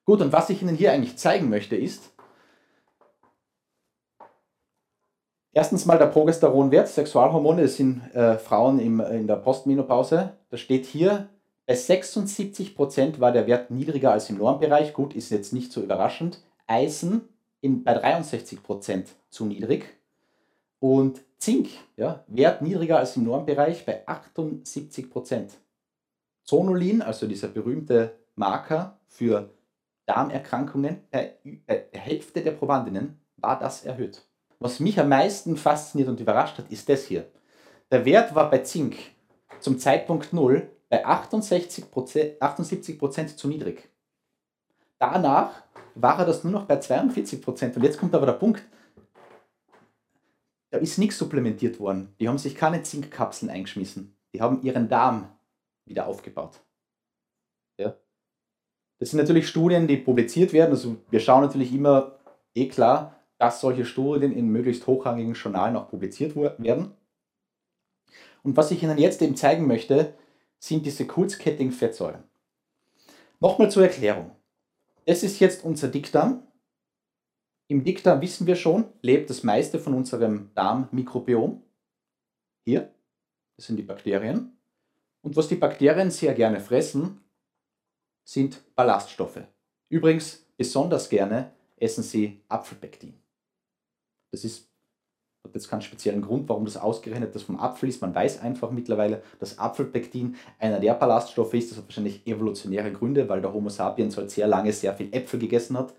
Gut, 0.07 0.21
und 0.21 0.31
was 0.31 0.49
ich 0.49 0.61
Ihnen 0.61 0.77
hier 0.77 0.93
eigentlich 0.93 1.17
zeigen 1.17 1.49
möchte, 1.49 1.75
ist, 1.75 2.13
erstens 5.51 5.85
mal 5.85 5.97
der 5.97 6.05
Progesteronwert, 6.05 6.87
Sexualhormone, 6.87 7.63
das 7.63 7.75
sind 7.75 8.01
äh, 8.15 8.37
Frauen 8.37 8.79
im, 8.79 9.01
in 9.01 9.27
der 9.27 9.35
Postmenopause. 9.35 10.31
Da 10.49 10.55
steht 10.55 10.85
hier 10.85 11.27
Bei 11.65 11.73
76% 11.73 13.19
war 13.19 13.33
der 13.33 13.47
Wert 13.47 13.69
niedriger 13.69 14.13
als 14.13 14.29
im 14.29 14.37
Normbereich. 14.37 14.93
Gut, 14.93 15.13
ist 15.13 15.29
jetzt 15.29 15.51
nicht 15.51 15.73
so 15.73 15.81
überraschend. 15.81 16.41
Eisen 16.67 17.27
in, 17.59 17.83
bei 17.83 18.01
63% 18.01 19.07
zu 19.29 19.45
niedrig. 19.45 19.93
Und 20.79 21.19
Zink, 21.37 21.67
ja, 21.97 22.23
Wert 22.27 22.61
niedriger 22.61 22.99
als 22.99 23.17
im 23.17 23.25
Normbereich 23.25 23.85
bei 23.85 24.07
78%. 24.07 25.49
Zonulin, 26.45 27.01
also 27.01 27.27
dieser 27.27 27.49
berühmte 27.49 28.13
Marker 28.35 28.97
für 29.09 29.49
Darmerkrankungen, 30.07 31.01
bei 31.11 31.37
der 31.67 31.99
Hälfte 31.99 32.41
der 32.41 32.51
Probandinnen 32.51 33.19
war 33.35 33.59
das 33.59 33.85
erhöht. 33.85 34.23
Was 34.59 34.79
mich 34.79 34.99
am 34.99 35.09
meisten 35.09 35.55
fasziniert 35.55 36.09
und 36.09 36.19
überrascht 36.19 36.57
hat, 36.57 36.71
ist 36.71 36.89
das 36.89 37.05
hier. 37.05 37.29
Der 37.91 38.05
Wert 38.05 38.33
war 38.33 38.49
bei 38.49 38.59
Zink 38.59 38.95
zum 39.59 39.77
Zeitpunkt 39.77 40.33
0 40.33 40.67
bei 40.89 41.05
68%, 41.05 42.39
78% 42.39 43.35
zu 43.35 43.47
niedrig. 43.47 43.89
Danach 44.97 45.63
war 45.95 46.19
er 46.19 46.25
das 46.25 46.43
nur 46.43 46.53
noch 46.53 46.65
bei 46.65 46.79
42%. 46.79 47.75
Und 47.75 47.83
jetzt 47.83 47.99
kommt 47.99 48.15
aber 48.15 48.25
der 48.25 48.33
Punkt, 48.33 48.63
da 50.69 50.79
ist 50.79 50.97
nichts 50.97 51.17
supplementiert 51.17 51.79
worden. 51.79 52.15
Die 52.19 52.27
haben 52.27 52.37
sich 52.37 52.55
keine 52.55 52.81
Zinkkapseln 52.83 53.51
eingeschmissen. 53.51 54.17
Die 54.33 54.41
haben 54.41 54.61
ihren 54.63 54.89
Darm 54.89 55.29
wieder 55.85 56.07
aufgebaut. 56.07 56.59
Das 58.99 59.11
sind 59.11 59.19
natürlich 59.19 59.47
Studien, 59.47 59.87
die 59.87 59.97
publiziert 59.97 60.53
werden. 60.53 60.71
Also 60.71 60.97
wir 61.09 61.19
schauen 61.19 61.43
natürlich 61.43 61.73
immer, 61.73 62.17
eh 62.55 62.67
klar, 62.67 63.15
dass 63.37 63.61
solche 63.61 63.85
Studien 63.85 64.31
in 64.31 64.49
möglichst 64.49 64.87
hochrangigen 64.87 65.33
Journalen 65.33 65.75
auch 65.75 65.89
publiziert 65.89 66.35
werden. 66.35 66.93
Und 68.43 68.57
was 68.57 68.71
ich 68.71 68.81
Ihnen 68.81 68.97
jetzt 68.97 69.21
eben 69.21 69.35
zeigen 69.35 69.67
möchte, 69.67 70.13
sind 70.59 70.85
diese 70.85 71.05
kurzkettigen 71.05 71.71
Fettsäuren. 71.71 72.23
Nochmal 73.39 73.69
zur 73.69 73.83
Erklärung. 73.83 74.31
Das 75.05 75.21
ist 75.21 75.39
jetzt 75.39 75.63
unser 75.63 75.89
Dickdarm. 75.89 76.43
Im 77.67 77.83
Dickdarm 77.83 78.21
wissen 78.21 78.47
wir 78.47 78.55
schon, 78.55 78.85
lebt 79.01 79.29
das 79.29 79.43
meiste 79.43 79.79
von 79.79 79.93
unserem 79.93 80.49
Darmmikrobiom. 80.55 81.61
Hier, 82.65 82.91
das 83.55 83.67
sind 83.67 83.75
die 83.77 83.83
Bakterien. 83.83 84.57
Und 85.21 85.35
was 85.35 85.47
die 85.47 85.55
Bakterien 85.55 86.09
sehr 86.09 86.33
gerne 86.33 86.59
fressen, 86.59 87.21
sind 88.27 88.61
Ballaststoffe. 88.75 89.39
Übrigens, 89.89 90.45
besonders 90.57 91.07
gerne 91.07 91.53
essen 91.77 92.03
sie 92.03 92.41
Apfelpektin. 92.49 93.13
Das 94.31 94.43
ist 94.43 94.67
hat 95.45 95.55
jetzt 95.55 95.69
keinen 95.69 95.81
speziellen 95.81 96.21
Grund, 96.21 96.49
warum 96.49 96.65
das 96.65 96.75
ausgerechnet 96.75 97.33
das 97.33 97.43
vom 97.43 97.57
Apfel 97.57 97.87
ist. 97.87 98.01
Man 98.01 98.13
weiß 98.13 98.41
einfach 98.41 98.69
mittlerweile, 98.69 99.23
dass 99.39 99.57
Apfelpektin 99.57 100.35
einer 100.59 100.81
der 100.81 100.93
Ballaststoffe 100.93 101.53
ist. 101.53 101.71
Das 101.71 101.77
hat 101.77 101.85
wahrscheinlich 101.85 102.27
evolutionäre 102.27 102.91
Gründe, 102.91 103.29
weil 103.29 103.39
der 103.39 103.53
Homo 103.53 103.69
sapiens 103.69 104.17
halt 104.17 104.29
sehr 104.29 104.47
lange 104.47 104.73
sehr 104.73 104.93
viel 104.93 105.13
Äpfel 105.13 105.39
gegessen 105.39 105.77
hat. 105.77 105.93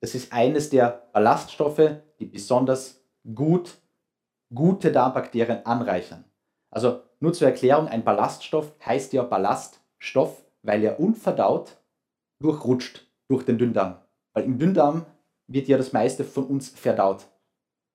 Das 0.00 0.14
ist 0.14 0.34
eines 0.34 0.68
der 0.68 1.08
Ballaststoffe, 1.14 1.96
die 2.18 2.26
besonders 2.26 3.02
gut 3.34 3.78
gute 4.54 4.92
Darmbakterien 4.92 5.64
anreichern. 5.64 6.24
Also 6.70 7.00
nur 7.20 7.32
zur 7.32 7.48
Erklärung, 7.48 7.88
ein 7.88 8.04
Ballaststoff 8.04 8.74
heißt 8.84 9.14
ja 9.14 9.22
Ballaststoff, 9.22 10.41
weil 10.62 10.82
er 10.82 11.00
unverdaut 11.00 11.76
durchrutscht 12.38 13.06
durch 13.28 13.44
den 13.44 13.58
Dünndarm. 13.58 13.98
Weil 14.32 14.44
im 14.44 14.58
Dünndarm 14.58 15.06
wird 15.46 15.68
ja 15.68 15.76
das 15.76 15.92
meiste 15.92 16.24
von 16.24 16.46
uns 16.46 16.70
verdaut. 16.70 17.26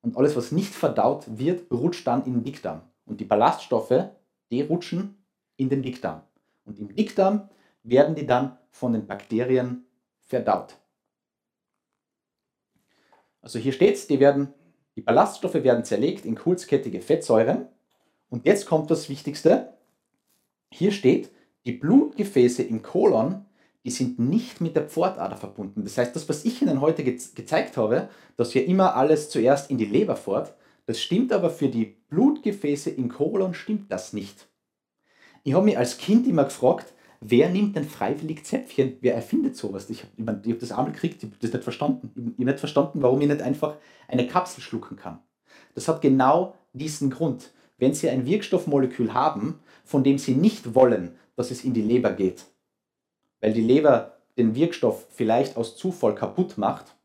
Und 0.01 0.15
alles, 0.15 0.35
was 0.35 0.51
nicht 0.51 0.73
verdaut 0.73 1.25
wird, 1.27 1.71
rutscht 1.71 2.05
dann 2.05 2.25
in 2.25 2.33
den 2.33 2.43
Dickdarm. 2.43 2.81
Und 3.05 3.19
die 3.19 3.25
Ballaststoffe, 3.25 4.09
die 4.51 4.61
rutschen 4.61 5.17
in 5.55 5.69
den 5.69 5.81
Dickdarm. 5.81 6.21
Und 6.65 6.79
im 6.79 6.95
Dickdarm 6.95 7.49
werden 7.83 8.15
die 8.15 8.25
dann 8.25 8.57
von 8.69 8.93
den 8.93 9.07
Bakterien 9.07 9.85
verdaut. 10.19 10.75
Also 13.41 13.59
hier 13.59 13.71
steht 13.71 13.95
es, 13.95 14.07
die, 14.07 14.17
die 14.17 15.01
Ballaststoffe 15.01 15.55
werden 15.55 15.85
zerlegt 15.85 16.25
in 16.25 16.35
kurzkettige 16.35 17.01
Fettsäuren. 17.01 17.67
Und 18.29 18.45
jetzt 18.45 18.65
kommt 18.65 18.91
das 18.91 19.09
Wichtigste. 19.09 19.73
Hier 20.71 20.91
steht, 20.91 21.31
die 21.67 21.73
Blutgefäße 21.73 22.63
im 22.63 22.81
Kolon 22.81 23.45
die 23.87 23.91
sind 23.91 24.19
nicht 24.19 24.59
mit 24.59 24.75
der 24.75 24.83
Pfortader 24.83 25.37
verbunden. 25.37 25.85
Das 25.85 25.97
heißt, 25.97 26.13
das, 26.13 26.27
was 26.27 26.43
ich 26.43 26.61
Ihnen 26.61 26.81
heute 26.81 27.05
ge 27.05 27.17
gezeigt 27.35 27.77
habe, 27.77 28.09
dass 28.35 28.53
wir 28.53 28.65
immer 28.65 28.97
alles 28.97 29.29
zuerst 29.29 29.71
in 29.71 29.77
die 29.77 29.85
Leber 29.85 30.17
fort, 30.17 30.55
das 30.87 30.99
stimmt 30.99 31.31
aber 31.31 31.49
für 31.49 31.69
die 31.69 31.95
Blutgefäße 32.09 32.89
im 32.89 33.07
Kolon 33.07 33.53
stimmt 33.53 33.89
das 33.89 34.11
nicht. 34.11 34.49
Ich 35.45 35.53
habe 35.53 35.63
mich 35.63 35.77
als 35.77 35.99
Kind 35.99 36.27
immer 36.27 36.43
gefragt, 36.43 36.93
wer 37.21 37.47
nimmt 37.49 37.77
denn 37.77 37.85
freiwillig 37.85 38.43
Zäpfchen? 38.43 38.97
Wer 38.99 39.15
erfindet 39.15 39.55
sowas? 39.55 39.89
Ich 39.89 40.03
habe 40.03 40.41
ich 40.43 40.51
hab 40.51 40.59
das 40.59 40.71
einmal 40.73 40.91
gekriegt, 40.91 41.23
ich 41.23 41.29
habe 41.29 41.37
das 41.39 41.53
nicht 41.53 41.63
verstanden. 41.63 42.11
Ich 42.13 42.33
habe 42.33 42.43
nicht 42.43 42.59
verstanden, 42.59 43.01
warum 43.01 43.21
ich 43.21 43.29
nicht 43.29 43.41
einfach 43.41 43.77
eine 44.09 44.27
Kapsel 44.27 44.61
schlucken 44.61 44.97
kann. 44.97 45.19
Das 45.75 45.87
hat 45.87 46.01
genau 46.01 46.55
diesen 46.73 47.09
Grund. 47.09 47.53
Wenn 47.77 47.93
Sie 47.93 48.09
ein 48.09 48.25
Wirkstoffmolekül 48.25 49.13
haben, 49.13 49.59
von 49.85 50.03
dem 50.03 50.17
Sie 50.17 50.33
nicht 50.33 50.75
wollen, 50.75 51.15
dass 51.37 51.51
es 51.51 51.63
in 51.63 51.73
die 51.73 51.81
Leber 51.81 52.11
geht, 52.11 52.45
weil 53.39 53.53
die 53.53 53.61
Leber 53.61 54.17
den 54.37 54.55
Wirkstoff 54.55 55.07
vielleicht 55.09 55.55
aus 55.55 55.77
Zufall 55.77 56.13
kaputt 56.15 56.57
macht, 56.57 56.95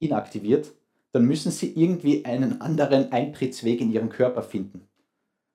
inaktiviert, 0.00 0.72
dann 1.12 1.26
müssen 1.26 1.52
sie 1.52 1.72
irgendwie 1.74 2.24
einen 2.24 2.60
anderen 2.60 3.12
Eintrittsweg 3.12 3.80
in 3.80 3.92
ihren 3.92 4.08
Körper 4.08 4.42
finden. 4.42 4.88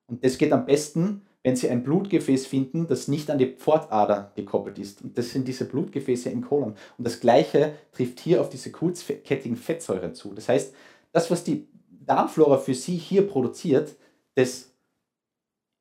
Und 0.07 0.23
das 0.23 0.37
geht 0.37 0.53
am 0.53 0.65
besten, 0.65 1.23
wenn 1.43 1.55
sie 1.55 1.69
ein 1.69 1.83
Blutgefäß 1.83 2.47
finden, 2.47 2.87
das 2.87 3.07
nicht 3.07 3.29
an 3.29 3.37
die 3.37 3.47
Pfortader 3.47 4.31
gekoppelt 4.35 4.79
ist. 4.79 5.01
Und 5.01 5.17
das 5.17 5.31
sind 5.31 5.47
diese 5.47 5.65
Blutgefäße 5.65 6.29
im 6.29 6.41
Kolon. 6.41 6.75
Und 6.97 7.05
das 7.05 7.19
Gleiche 7.19 7.73
trifft 7.91 8.19
hier 8.19 8.41
auf 8.41 8.49
diese 8.49 8.71
kurzkettigen 8.71 9.55
Fettsäuren 9.55 10.15
zu. 10.15 10.33
Das 10.33 10.49
heißt, 10.49 10.73
das, 11.11 11.31
was 11.31 11.43
die 11.43 11.67
Darmflora 12.05 12.57
für 12.57 12.73
sie 12.73 12.95
hier 12.95 13.27
produziert, 13.27 13.95
das 14.35 14.68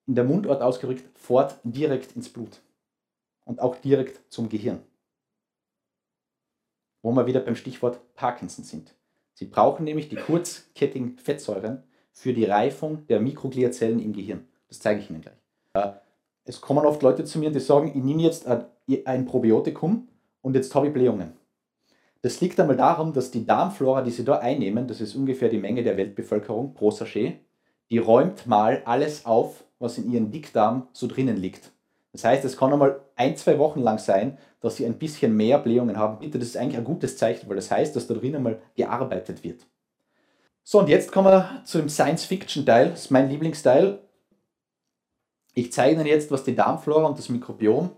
in 0.09 0.15
der 0.15 0.25
Mundart 0.25 0.63
ausgerückt 0.63 1.05
fort 1.15 1.57
direkt 1.63 2.17
ins 2.17 2.31
Blut 2.31 2.61
und 3.45 3.61
auch 3.61 3.77
direkt 3.77 4.21
zum 4.33 4.49
Gehirn. 4.49 4.81
Wo 7.03 7.13
wir 7.13 7.27
wieder 7.27 7.41
beim 7.41 7.55
Stichwort 7.55 8.01
Parkinson 8.15 8.65
sind. 8.65 8.95
Sie 9.35 9.45
brauchen 9.45 9.85
nämlich 9.85 10.09
die 10.09 10.17
kurzkettigen 10.17 11.19
Fettsäuren 11.19 11.85
für 12.11 12.33
die 12.33 12.47
Reifung 12.47 13.07
der 13.07 13.21
Mikrogliazellen 13.21 14.01
im 14.01 14.13
Gehirn. 14.13 14.49
Das 14.67 14.81
zeige 14.81 15.01
ich 15.01 15.11
Ihnen 15.11 15.21
gleich. 15.21 15.95
Es 16.45 16.61
kommen 16.61 16.85
oft 16.85 17.03
Leute 17.03 17.25
zu 17.25 17.39
mir, 17.39 17.51
die 17.51 17.61
sagen, 17.61 17.93
ich 17.95 18.03
nehme 18.03 18.23
jetzt 18.23 18.47
ein 18.49 19.27
Probiotikum 19.27 20.09
und 20.41 20.55
jetzt 20.55 20.75
habe 20.75 20.89
ich 20.89 20.93
Blähungen. 20.93 21.35
Das 22.23 22.41
liegt 22.41 22.59
einmal 22.59 22.77
darum, 22.77 23.13
dass 23.13 23.31
die 23.31 23.47
Darmflora, 23.47 24.03
die 24.03 24.11
Sie 24.11 24.25
da 24.25 24.39
einnehmen, 24.39 24.89
das 24.89 25.01
ist 25.01 25.15
ungefähr 25.15 25.51
die 25.51 25.59
Menge 25.59 25.85
der 25.85 25.97
Weltbevölkerung 25.97 26.75
pro 26.75 26.91
Sachet, 26.91 27.39
die 27.91 27.99
räumt 27.99 28.47
mal 28.47 28.83
alles 28.87 29.25
auf, 29.25 29.65
was 29.79 29.99
in 29.99 30.11
Ihrem 30.11 30.31
Dickdarm 30.31 30.89
so 30.93 31.07
drinnen 31.07 31.37
liegt. 31.37 31.71
Das 32.13 32.25
heißt, 32.25 32.45
es 32.45 32.57
kann 32.57 32.73
einmal 32.73 33.01
ein, 33.17 33.37
zwei 33.37 33.59
Wochen 33.59 33.81
lang 33.81 33.99
sein, 33.99 34.39
dass 34.61 34.77
sie 34.77 34.87
ein 34.87 34.99
bisschen 34.99 35.37
mehr 35.37 35.59
Blähungen 35.59 35.99
haben. 35.99 36.19
Bitte, 36.19 36.39
das 36.39 36.49
ist 36.49 36.57
eigentlich 36.57 36.79
ein 36.79 36.85
gutes 36.85 37.17
Zeichen, 37.17 37.49
weil 37.49 37.57
das 37.57 37.71
heißt, 37.71 37.95
dass 37.95 38.07
da 38.07 38.15
drin 38.15 38.35
einmal 38.35 38.61
gearbeitet 38.75 39.45
wird. 39.45 39.67
So, 40.65 40.81
und 40.81 40.89
jetzt 40.89 41.13
kommen 41.13 41.29
wir 41.29 41.63
zu 41.65 41.79
dem 41.79 41.89
Science-Fiction-Teil. 41.89 42.91
Das 42.91 43.05
ist 43.05 43.11
mein 43.11 43.29
Lieblingsteil. 43.29 44.01
Ich 45.55 45.73
zeige 45.73 45.97
Ihnen 45.97 46.07
jetzt, 46.07 46.31
was 46.31 46.45
die 46.45 46.55
Darmflora 46.55 47.07
und 47.07 47.19
das 47.19 47.29
Mikrobiom 47.29 47.91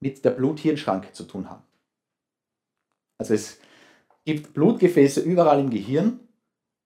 mit 0.00 0.24
der 0.24 0.30
Blut-Hirn-Schranke 0.30 1.12
zu 1.12 1.24
tun 1.24 1.48
haben. 1.48 1.62
Also 3.18 3.34
es 3.34 3.58
gibt 4.24 4.54
Blutgefäße 4.54 5.20
überall 5.20 5.60
im 5.60 5.70
Gehirn. 5.70 6.20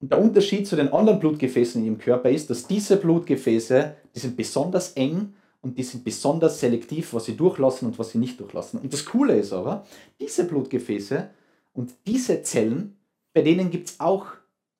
Und 0.00 0.10
der 0.10 0.20
Unterschied 0.20 0.66
zu 0.66 0.76
den 0.76 0.92
anderen 0.92 1.18
Blutgefäßen 1.18 1.84
im 1.86 1.98
Körper 1.98 2.30
ist, 2.30 2.50
dass 2.50 2.66
diese 2.66 2.96
Blutgefäße, 2.96 3.94
die 4.14 4.18
sind 4.18 4.36
besonders 4.36 4.92
eng 4.92 5.34
und 5.62 5.78
die 5.78 5.82
sind 5.82 6.04
besonders 6.04 6.60
selektiv, 6.60 7.14
was 7.14 7.24
sie 7.24 7.36
durchlassen 7.36 7.88
und 7.88 7.98
was 7.98 8.10
sie 8.10 8.18
nicht 8.18 8.38
durchlassen. 8.38 8.80
Und 8.80 8.92
das 8.92 9.04
Coole 9.06 9.36
ist 9.36 9.52
aber, 9.52 9.86
diese 10.20 10.44
Blutgefäße 10.44 11.30
und 11.72 11.94
diese 12.06 12.42
Zellen, 12.42 12.96
bei 13.32 13.42
denen 13.42 13.70
gibt 13.70 13.88
es 13.88 14.00
auch 14.00 14.26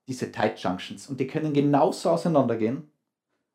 diese 0.07 0.31
Tight 0.31 0.59
Junctions 0.59 1.09
und 1.09 1.19
die 1.19 1.27
können 1.27 1.55
genauso 1.55 2.11
auseinandergehen 2.11 2.91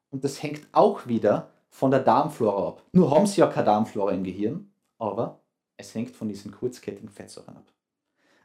und 0.09 0.23
das 0.23 0.41
hängt 0.41 0.67
auch 0.71 1.05
wieder 1.07 1.51
von 1.69 1.91
der 1.91 1.99
Darmflora 1.99 2.67
ab. 2.69 2.83
Nur 2.91 3.11
haben 3.11 3.27
sie 3.27 3.41
ja 3.41 3.47
keine 3.47 3.65
Darmflora 3.65 4.11
im 4.11 4.23
Gehirn, 4.23 4.71
aber 4.97 5.39
es 5.77 5.93
hängt 5.93 6.15
von 6.15 6.27
diesen 6.27 6.51
kurzkettigen 6.51 7.09
Fettsäuren 7.09 7.57
ab. 7.57 7.71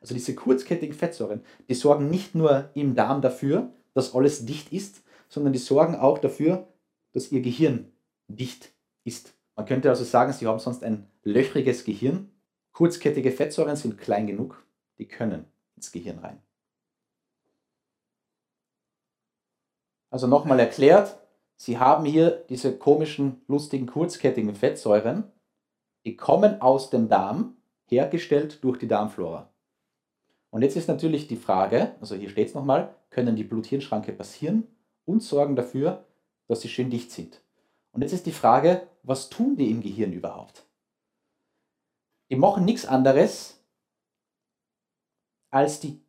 Also 0.05 0.13
diese 0.13 0.35
kurzkettigen 0.35 0.95
Fettsäuren, 0.95 1.43
die 1.67 1.73
sorgen 1.73 2.11
nicht 2.11 2.35
nur 2.35 2.69
im 2.75 2.95
Darm 2.95 3.23
dafür, 3.23 3.73
dass 3.95 4.15
alles 4.15 4.45
dicht 4.45 4.71
ist, 4.71 5.03
sondern 5.31 5.55
die 5.55 5.59
sorgen 5.59 5.95
auch 5.95 6.19
dafür, 6.19 6.69
dass 7.13 7.33
ihr 7.33 7.41
Gehirn 7.41 7.91
dicht 8.29 8.75
ist. 9.05 9.33
Man 9.57 9.65
könnte 9.65 9.89
also 9.89 10.05
sagen, 10.05 10.35
sie 10.35 10.47
haben 10.47 10.59
sonst 10.59 10.85
ein 10.85 11.09
löchriges 11.23 11.85
Gehirn. 11.85 12.31
Kurzkettige 12.73 13.33
Fettsäuren 13.33 13.77
sind 13.77 13.97
klein 13.97 14.27
genug, 14.27 14.63
die 14.99 15.09
können 15.09 15.47
ins 15.75 15.91
Gehirn 15.91 16.19
rein. 16.19 16.43
Also 20.11 20.27
nochmal 20.27 20.61
erklärt, 20.61 21.19
Sie 21.57 21.79
haben 21.79 22.05
hier 22.05 22.45
diese 22.51 22.77
komischen, 22.77 23.41
lustigen, 23.47 23.87
kurzkettigen 23.87 24.55
Fettsäuren, 24.55 25.33
die 26.05 26.15
kommen 26.15 26.61
aus 26.61 26.91
dem 26.91 27.09
Darm, 27.09 27.57
hergestellt 27.87 28.63
durch 28.63 28.79
die 28.79 28.89
Darmflora. 28.89 29.54
Und 30.55 30.63
jetzt 30.63 30.77
ist 30.77 30.87
natürlich 30.87 31.27
die 31.27 31.35
Frage, 31.35 31.97
also 32.01 32.15
hier 32.15 32.31
steht 32.31 32.47
es 32.47 32.55
nochmal, 32.55 32.95
können 33.11 33.35
die 33.35 33.43
Blut-Hirn-Schranke 33.43 34.13
passieren 34.13 34.69
und 35.05 35.21
sorgen 35.21 35.57
dafür, 35.57 36.05
dass 36.47 36.61
sie 36.61 36.69
schön 36.69 36.91
dicht 36.91 37.11
sind. 37.11 37.43
Und 37.91 38.03
jetzt 38.03 38.13
ist 38.13 38.25
die 38.25 38.31
Frage, 38.31 38.87
was 39.03 39.31
tun 39.31 39.57
die 39.57 39.69
im 39.69 39.81
Gehirn 39.81 40.13
überhaupt? 40.13 40.65
Die 42.31 42.37
machen 42.37 42.65
nichts 42.65 42.87
anderes, 42.87 43.65
als 45.51 45.81
die 45.81 46.01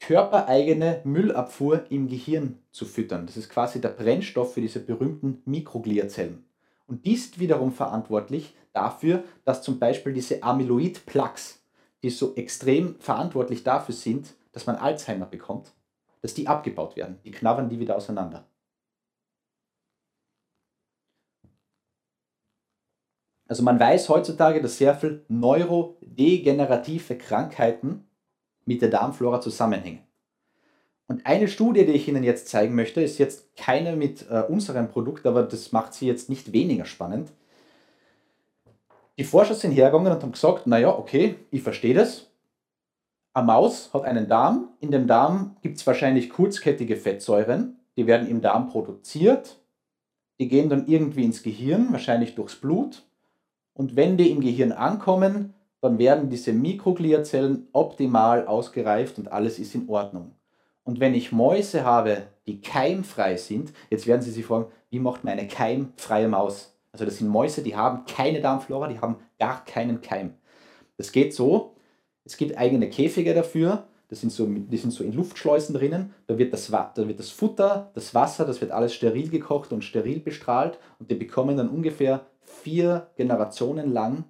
körpereigene 0.00 1.00
Müllabfuhr 1.04 1.90
im 1.90 2.06
Gehirn 2.06 2.58
zu 2.72 2.84
füttern. 2.84 3.24
Das 3.24 3.38
ist 3.38 3.48
quasi 3.48 3.80
der 3.80 3.88
Brennstoff 3.88 4.52
für 4.52 4.60
diese 4.60 4.80
berühmten 4.80 5.40
Mikrogliazellen. 5.46 6.44
Und 6.86 7.06
die 7.06 7.14
ist 7.14 7.38
wiederum 7.38 7.72
verantwortlich 7.72 8.54
dafür, 8.74 9.24
dass 9.46 9.62
zum 9.62 9.78
Beispiel 9.78 10.12
diese 10.12 10.42
Amyloid-Plaques, 10.42 11.63
die 12.04 12.10
so 12.10 12.34
extrem 12.36 12.96
verantwortlich 13.00 13.64
dafür 13.64 13.94
sind, 13.94 14.34
dass 14.52 14.66
man 14.66 14.76
Alzheimer 14.76 15.24
bekommt, 15.24 15.72
dass 16.20 16.34
die 16.34 16.46
abgebaut 16.46 16.96
werden. 16.96 17.18
Die 17.24 17.30
knabbern 17.30 17.70
die 17.70 17.80
wieder 17.80 17.96
auseinander. 17.96 18.46
Also 23.48 23.62
man 23.62 23.80
weiß 23.80 24.08
heutzutage, 24.10 24.60
dass 24.60 24.78
sehr 24.78 24.94
viele 24.94 25.24
neurodegenerative 25.28 27.16
Krankheiten 27.16 28.06
mit 28.66 28.82
der 28.82 28.90
Darmflora 28.90 29.40
zusammenhängen. 29.40 30.00
Und 31.06 31.26
eine 31.26 31.48
Studie, 31.48 31.86
die 31.86 31.92
ich 31.92 32.08
Ihnen 32.08 32.24
jetzt 32.24 32.48
zeigen 32.48 32.74
möchte, 32.74 33.00
ist 33.00 33.18
jetzt 33.18 33.56
keine 33.56 33.96
mit 33.96 34.28
äh, 34.30 34.42
unserem 34.42 34.88
Produkt, 34.88 35.26
aber 35.26 35.42
das 35.42 35.72
macht 35.72 35.94
sie 35.94 36.06
jetzt 36.06 36.30
nicht 36.30 36.52
weniger 36.52 36.86
spannend. 36.86 37.30
Die 39.18 39.24
Forscher 39.24 39.54
sind 39.54 39.72
hergegangen 39.72 40.12
und 40.12 40.22
haben 40.22 40.32
gesagt, 40.32 40.66
naja, 40.66 40.96
okay, 40.96 41.36
ich 41.50 41.62
verstehe 41.62 41.94
das. 41.94 42.30
Eine 43.32 43.46
Maus 43.46 43.92
hat 43.92 44.04
einen 44.04 44.28
Darm. 44.28 44.70
In 44.80 44.90
dem 44.90 45.06
Darm 45.06 45.56
gibt 45.62 45.78
es 45.78 45.86
wahrscheinlich 45.86 46.30
kurzkettige 46.30 46.96
Fettsäuren. 46.96 47.78
Die 47.96 48.06
werden 48.06 48.28
im 48.28 48.40
Darm 48.40 48.68
produziert. 48.68 49.56
Die 50.40 50.48
gehen 50.48 50.68
dann 50.68 50.86
irgendwie 50.86 51.24
ins 51.24 51.42
Gehirn, 51.42 51.92
wahrscheinlich 51.92 52.34
durchs 52.34 52.56
Blut. 52.56 53.02
Und 53.72 53.94
wenn 53.94 54.16
die 54.16 54.30
im 54.30 54.40
Gehirn 54.40 54.72
ankommen, 54.72 55.54
dann 55.80 55.98
werden 55.98 56.30
diese 56.30 56.52
Mikrogliazellen 56.52 57.68
optimal 57.72 58.46
ausgereift 58.46 59.18
und 59.18 59.30
alles 59.30 59.58
ist 59.58 59.74
in 59.74 59.88
Ordnung. 59.88 60.32
Und 60.82 60.98
wenn 60.98 61.14
ich 61.14 61.32
Mäuse 61.32 61.84
habe, 61.84 62.24
die 62.46 62.60
keimfrei 62.60 63.36
sind, 63.36 63.72
jetzt 63.90 64.06
werden 64.06 64.22
Sie 64.22 64.30
sich 64.30 64.44
fragen, 64.44 64.66
wie 64.90 64.98
macht 64.98 65.24
man 65.24 65.38
eine 65.38 65.48
keimfreie 65.48 66.28
Maus? 66.28 66.73
Also 66.94 67.04
das 67.04 67.16
sind 67.16 67.26
Mäuse, 67.26 67.64
die 67.64 67.74
haben 67.74 68.04
keine 68.04 68.40
Darmflora, 68.40 68.86
die 68.86 69.00
haben 69.00 69.16
gar 69.40 69.64
keinen 69.64 70.00
Keim. 70.00 70.34
Das 70.96 71.10
geht 71.10 71.34
so, 71.34 71.74
es 72.24 72.36
gibt 72.36 72.56
eigene 72.56 72.88
Käfige 72.88 73.34
dafür, 73.34 73.88
das 74.06 74.20
sind 74.20 74.30
so, 74.30 74.46
die 74.46 74.76
sind 74.76 74.92
so 74.92 75.02
in 75.02 75.12
Luftschleusen 75.12 75.74
drinnen, 75.74 76.14
da 76.28 76.38
wird, 76.38 76.52
das, 76.52 76.68
da 76.68 76.92
wird 76.96 77.18
das 77.18 77.30
Futter, 77.30 77.90
das 77.94 78.14
Wasser, 78.14 78.44
das 78.44 78.60
wird 78.60 78.70
alles 78.70 78.94
steril 78.94 79.28
gekocht 79.28 79.72
und 79.72 79.82
steril 79.82 80.20
bestrahlt 80.20 80.78
und 81.00 81.10
die 81.10 81.16
bekommen 81.16 81.56
dann 81.56 81.68
ungefähr 81.68 82.26
vier 82.42 83.10
Generationen 83.16 83.92
lang 83.92 84.26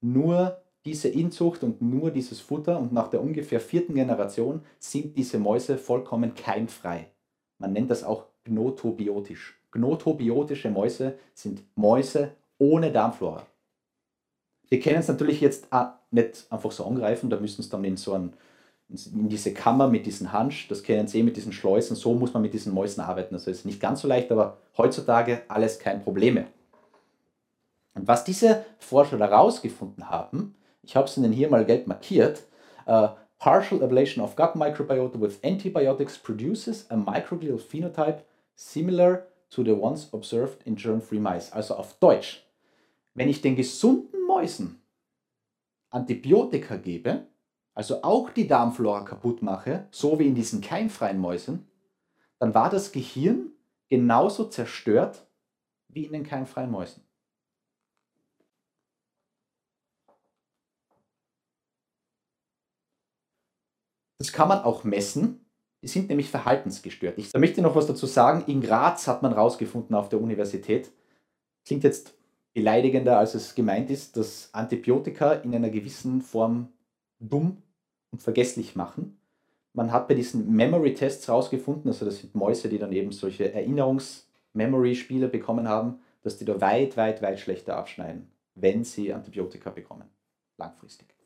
nur 0.00 0.60
diese 0.84 1.06
Inzucht 1.06 1.62
und 1.62 1.80
nur 1.80 2.10
dieses 2.10 2.40
Futter 2.40 2.80
und 2.80 2.92
nach 2.92 3.06
der 3.06 3.22
ungefähr 3.22 3.60
vierten 3.60 3.94
Generation 3.94 4.62
sind 4.80 5.16
diese 5.16 5.38
Mäuse 5.38 5.78
vollkommen 5.78 6.34
keimfrei. 6.34 7.12
Man 7.58 7.74
nennt 7.74 7.92
das 7.92 8.02
auch 8.02 8.26
gnotobiotisch. 8.42 9.57
Gnotobiotische 9.78 10.70
Mäuse 10.70 11.18
sind 11.34 11.62
Mäuse 11.76 12.32
ohne 12.58 12.90
Darmflora. 12.90 13.46
Die 14.70 14.80
können 14.80 14.98
es 14.98 15.08
natürlich 15.08 15.40
jetzt 15.40 15.68
nicht 16.10 16.46
einfach 16.50 16.72
so 16.72 16.84
angreifen, 16.84 17.30
da 17.30 17.38
müssen 17.38 17.62
sie 17.62 17.70
dann 17.70 17.84
in 17.84 17.96
so 17.96 18.12
ein, 18.12 18.34
in 18.88 19.28
diese 19.28 19.54
Kammer 19.54 19.88
mit 19.88 20.04
diesem 20.06 20.32
Hansch, 20.32 20.68
das 20.68 20.82
kennen 20.82 21.06
Sie 21.06 21.22
mit 21.22 21.36
diesen 21.36 21.52
Schleusen, 21.52 21.94
so 21.94 22.14
muss 22.14 22.32
man 22.32 22.42
mit 22.42 22.54
diesen 22.54 22.72
Mäusen 22.72 23.02
arbeiten. 23.02 23.34
Das 23.34 23.46
ist 23.46 23.66
nicht 23.66 23.80
ganz 23.80 24.00
so 24.00 24.08
leicht, 24.08 24.32
aber 24.32 24.58
heutzutage 24.76 25.42
alles 25.48 25.78
kein 25.78 26.02
Problem 26.02 26.34
mehr. 26.34 26.46
Und 27.94 28.08
was 28.08 28.24
diese 28.24 28.64
Forscher 28.78 29.18
herausgefunden 29.18 30.08
haben, 30.08 30.54
ich 30.82 30.96
habe 30.96 31.06
es 31.06 31.16
Ihnen 31.16 31.32
hier 31.32 31.50
mal 31.50 31.64
gelb 31.64 31.86
markiert. 31.86 32.44
Uh, 32.86 33.08
partial 33.38 33.82
ablation 33.82 34.24
of 34.24 34.34
gut 34.34 34.56
microbiota 34.56 35.20
with 35.20 35.38
antibiotics 35.44 36.16
produces 36.16 36.86
a 36.90 36.96
microglial 36.96 37.58
phenotype 37.58 38.24
similar 38.56 39.27
to 39.50 39.64
the 39.64 39.72
ones 39.72 40.12
observed 40.12 40.66
in 40.66 40.76
germ-free 40.76 41.20
mice. 41.20 41.52
Also 41.52 41.74
auf 41.74 41.98
Deutsch, 41.98 42.44
wenn 43.14 43.28
ich 43.28 43.40
den 43.40 43.56
gesunden 43.56 44.26
Mäusen 44.26 44.80
Antibiotika 45.90 46.76
gebe, 46.76 47.26
also 47.74 48.02
auch 48.02 48.30
die 48.30 48.46
Darmflora 48.46 49.02
kaputt 49.04 49.42
mache, 49.42 49.86
so 49.90 50.18
wie 50.18 50.26
in 50.26 50.34
diesen 50.34 50.60
keimfreien 50.60 51.18
Mäusen, 51.18 51.66
dann 52.38 52.54
war 52.54 52.70
das 52.70 52.92
Gehirn 52.92 53.52
genauso 53.88 54.48
zerstört 54.48 55.26
wie 55.88 56.04
in 56.04 56.12
den 56.12 56.24
keimfreien 56.24 56.70
Mäusen. 56.70 57.02
Das 64.18 64.32
kann 64.32 64.48
man 64.48 64.62
auch 64.62 64.84
messen. 64.84 65.47
Die 65.82 65.88
sind 65.88 66.08
nämlich 66.08 66.30
verhaltensgestört. 66.30 67.18
Ich 67.18 67.32
möchte 67.34 67.62
noch 67.62 67.76
was 67.76 67.86
dazu 67.86 68.06
sagen. 68.06 68.44
In 68.46 68.60
Graz 68.60 69.06
hat 69.06 69.22
man 69.22 69.32
herausgefunden 69.32 69.94
auf 69.94 70.08
der 70.08 70.20
Universität, 70.20 70.90
klingt 71.64 71.84
jetzt 71.84 72.14
beleidigender, 72.52 73.18
als 73.18 73.34
es 73.34 73.54
gemeint 73.54 73.90
ist, 73.90 74.16
dass 74.16 74.48
Antibiotika 74.52 75.34
in 75.34 75.54
einer 75.54 75.70
gewissen 75.70 76.22
Form 76.22 76.68
dumm 77.20 77.62
und 78.10 78.22
vergesslich 78.22 78.74
machen. 78.74 79.20
Man 79.74 79.92
hat 79.92 80.08
bei 80.08 80.14
diesen 80.14 80.50
Memory-Tests 80.50 81.28
herausgefunden, 81.28 81.88
also 81.88 82.04
das 82.04 82.18
sind 82.18 82.34
Mäuse, 82.34 82.68
die 82.68 82.78
dann 82.78 82.90
eben 82.92 83.12
solche 83.12 83.52
Erinnerungs-Memory-Spiele 83.52 85.28
bekommen 85.28 85.68
haben, 85.68 86.00
dass 86.22 86.36
die 86.36 86.44
da 86.44 86.60
weit, 86.60 86.96
weit, 86.96 87.22
weit 87.22 87.38
schlechter 87.38 87.76
abschneiden, 87.76 88.28
wenn 88.56 88.82
sie 88.82 89.12
Antibiotika 89.12 89.70
bekommen, 89.70 90.08
langfristig. 90.56 91.17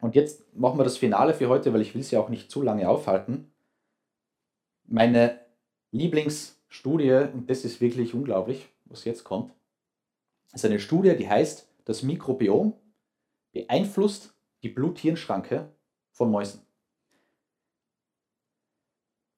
Und 0.00 0.14
jetzt 0.14 0.54
machen 0.54 0.78
wir 0.78 0.84
das 0.84 0.98
Finale 0.98 1.34
für 1.34 1.48
heute, 1.48 1.72
weil 1.72 1.80
ich 1.80 1.94
will 1.94 2.02
Sie 2.02 2.16
auch 2.16 2.28
nicht 2.28 2.50
zu 2.50 2.62
lange 2.62 2.88
aufhalten. 2.88 3.52
Meine 4.84 5.40
Lieblingsstudie, 5.90 7.28
und 7.32 7.48
das 7.48 7.64
ist 7.64 7.80
wirklich 7.80 8.14
unglaublich, 8.14 8.68
was 8.84 9.04
jetzt 9.04 9.24
kommt, 9.24 9.52
ist 10.52 10.64
eine 10.64 10.80
Studie, 10.80 11.16
die 11.16 11.28
heißt, 11.28 11.68
das 11.84 12.02
Mikrobiom 12.02 12.74
beeinflusst 13.52 14.34
die 14.62 14.68
Blut-Hirn-Schranke 14.68 15.72
von 16.12 16.30
Mäusen. 16.30 16.60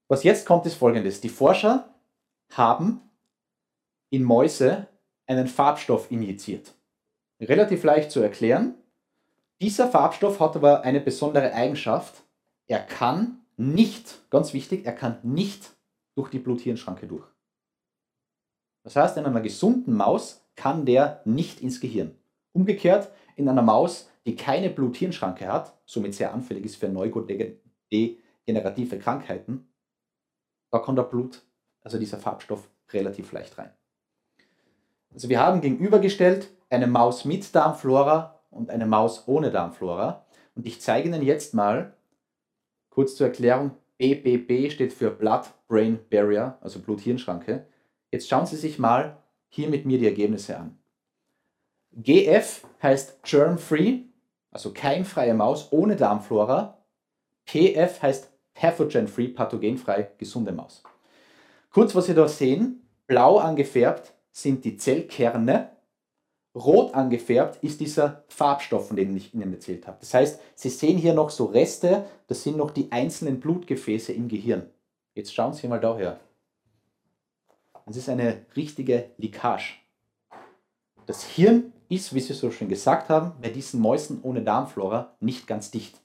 Was 0.09 0.25
jetzt 0.25 0.47
kommt, 0.47 0.65
ist 0.67 0.75
folgendes. 0.75 1.21
Die 1.21 1.29
Forscher 1.29 1.95
haben 2.53 3.01
in 4.11 4.23
Mäuse 4.23 4.89
einen 5.27 5.47
Farbstoff 5.47 6.11
injiziert. 6.11 6.75
Relativ 7.41 7.85
leicht 7.85 8.11
zu 8.11 8.21
erklären. 8.21 8.75
Dieser 9.61 9.89
Farbstoff 9.89 10.41
hat 10.41 10.57
aber 10.57 10.83
eine 10.83 11.01
besondere 11.01 11.53
Eigenschaft. 11.53 12.23
Er 12.67 12.81
kann 12.81 13.41
nicht, 13.57 14.31
ganz 14.31 14.53
wichtig, 14.53 14.87
er 14.87 14.93
kann 14.93 15.19
nicht 15.23 15.73
durch 16.15 16.31
die 16.31 16.39
Blut-Hirn-Schranke 16.39 17.09
durch. 17.09 17.27
Das 18.85 18.95
heißt, 18.95 19.17
in 19.17 19.27
einer 19.27 19.41
gesunden 19.41 19.95
Maus 19.95 20.45
kann 20.55 20.87
der 20.87 21.23
nicht 21.25 21.61
ins 21.61 21.81
Gehirn. 21.81 22.17
Umgekehrt, 22.53 23.11
in 23.37 23.49
einer 23.49 23.63
Maus, 23.63 24.11
die 24.27 24.37
keine 24.37 24.71
Blut-Hirn-Schranke 24.71 25.47
hat, 25.47 25.77
somit 25.87 26.15
sehr 26.15 26.33
anfällig 26.33 26.65
ist 26.65 26.77
für 26.77 26.89
neurodegenerative 26.89 28.99
Krankheiten, 28.99 29.69
da 30.71 30.79
kann 30.79 30.97
der 30.97 31.03
Blut, 31.03 31.43
also 31.81 31.99
dieser 31.99 32.19
Farbstoff, 32.19 32.69
relativ 32.93 33.33
leicht 33.33 33.59
rein. 33.59 33.73
Also 35.13 35.29
wir 35.29 35.41
haben 35.41 35.61
gegenübergestellt 35.61 36.51
eine 36.71 36.87
Maus 36.87 37.25
mit 37.25 37.55
Darmflora 37.55 38.38
und 38.51 38.71
eine 38.71 38.87
Maus 38.87 39.27
ohne 39.27 39.51
Darmflora. 39.51 40.25
Und 40.55 40.67
ich 40.67 40.81
zeige 40.81 41.09
Ihnen 41.09 41.23
jetzt 41.23 41.55
mal, 41.55 41.95
kurz 42.91 43.17
zur 43.17 43.29
Erklärung, 43.29 43.73
BBB 43.99 44.71
steht 44.73 44.93
für 44.93 45.11
Blood-Brain 45.11 45.99
Barrier, 46.11 46.59
also 46.61 46.81
Blut-Hirn-Schranke. 46.81 47.67
Jetzt 48.11 48.29
schauen 48.29 48.47
Sie 48.47 48.57
sich 48.57 48.79
mal 48.79 49.19
hier 49.49 49.69
mit 49.69 49.87
mir 49.87 49.99
die 49.99 50.07
Ergebnisse 50.07 50.57
an. 50.57 50.79
GF 51.93 52.67
heißt 52.83 53.23
Germ-Free, 53.23 54.01
also 54.51 54.73
keimfreie 54.73 55.35
Maus 55.35 55.73
ohne 55.73 55.97
Darmflora. 55.97 56.79
PF 57.47 58.03
heißt 58.03 58.31
Pathogen-Free, 58.55 59.29
pathogenfrei, 59.29 60.11
gesunde 60.19 60.53
Maus. 60.53 60.83
Kurz, 61.71 61.95
was 61.95 62.07
Sie 62.07 62.15
da 62.15 62.29
sehen, 62.29 62.89
blau 63.07 63.39
angefärbt 63.39 64.13
sind 64.33 64.65
die 64.65 64.77
Zellkerne 64.77 65.71
Rot 66.59 66.95
angefärbt 66.95 67.63
ist 67.63 67.81
dieser 67.81 68.25
Farbstoff, 68.29 68.89
von 68.89 68.97
dem 68.97 69.17
ich 69.17 69.35
Ihnen 69.35 69.53
erzählt 69.53 69.87
habe. 69.87 69.99
Das 70.01 70.13
heißt, 70.13 70.41
Sie 70.55 70.69
sehen 70.69 70.99
hier 70.99 71.15
noch 71.15 71.31
so 71.31 71.47
Reste, 71.47 72.05
das 72.27 72.43
sind 72.43 72.57
noch 72.57 72.71
die 72.71 72.91
einzelnen 72.93 73.41
Blutgefäße 73.41 74.13
im 74.13 74.29
Gehirn. 74.29 74.67
Jetzt 75.15 75.35
schauen 75.35 75.53
Sie 75.53 75.69
mal 75.69 75.81
daher. 75.81 76.21
Das 77.87 77.97
ist 77.97 78.09
eine 78.09 78.45
richtige 78.55 79.11
Likage. 79.17 79.77
Das 81.07 81.25
Hirn 81.25 81.73
ist, 81.89 82.15
wie 82.15 82.21
Sie 82.21 82.35
so 82.35 82.51
schön 82.51 82.69
gesagt 82.69 83.09
haben, 83.09 83.33
bei 83.41 83.49
diesen 83.49 83.81
Mäusen 83.81 84.21
ohne 84.23 84.43
Darmflora 84.43 85.17
nicht 85.21 85.47
ganz 85.47 85.71
dicht. 85.71 85.99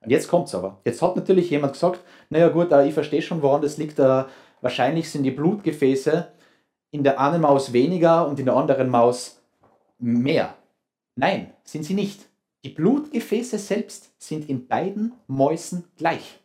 Und 0.00 0.10
jetzt 0.10 0.28
kommt 0.28 0.48
es 0.48 0.54
aber. 0.54 0.80
Jetzt 0.84 1.02
hat 1.02 1.16
natürlich 1.16 1.50
jemand 1.50 1.72
gesagt, 1.72 2.00
naja 2.30 2.48
gut, 2.48 2.70
äh, 2.72 2.86
ich 2.86 2.94
verstehe 2.94 3.22
schon, 3.22 3.42
woran 3.42 3.62
das 3.62 3.78
liegt. 3.78 3.98
Äh, 3.98 4.24
wahrscheinlich 4.60 5.10
sind 5.10 5.22
die 5.22 5.30
Blutgefäße 5.30 6.28
in 6.90 7.04
der 7.04 7.20
einen 7.20 7.40
Maus 7.40 7.72
weniger 7.72 8.28
und 8.28 8.38
in 8.38 8.46
der 8.46 8.56
anderen 8.56 8.88
Maus 8.90 9.37
mehr. 9.98 10.56
Nein, 11.14 11.52
sind 11.64 11.84
sie 11.84 11.94
nicht. 11.94 12.28
Die 12.64 12.70
Blutgefäße 12.70 13.58
selbst 13.58 14.12
sind 14.18 14.48
in 14.48 14.66
beiden 14.66 15.12
Mäusen 15.26 15.84
gleich. 15.96 16.40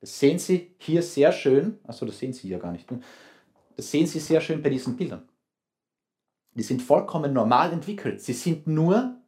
Das 0.00 0.18
sehen 0.18 0.38
Sie 0.38 0.74
hier 0.76 1.02
sehr 1.02 1.32
schön. 1.32 1.78
Achso, 1.84 2.04
das 2.04 2.18
sehen 2.18 2.34
Sie 2.34 2.48
ja 2.48 2.58
gar 2.58 2.72
nicht. 2.72 2.86
Das 3.76 3.90
sehen 3.90 4.06
Sie 4.06 4.20
sehr 4.20 4.42
schön 4.42 4.60
bei 4.60 4.68
diesen 4.68 4.96
Bildern. 4.96 5.26
Die 6.52 6.62
sind 6.62 6.82
vollkommen 6.82 7.32
normal 7.32 7.72
entwickelt. 7.72 8.20
Sie 8.20 8.34
sind 8.34 8.66
nur 8.66 9.18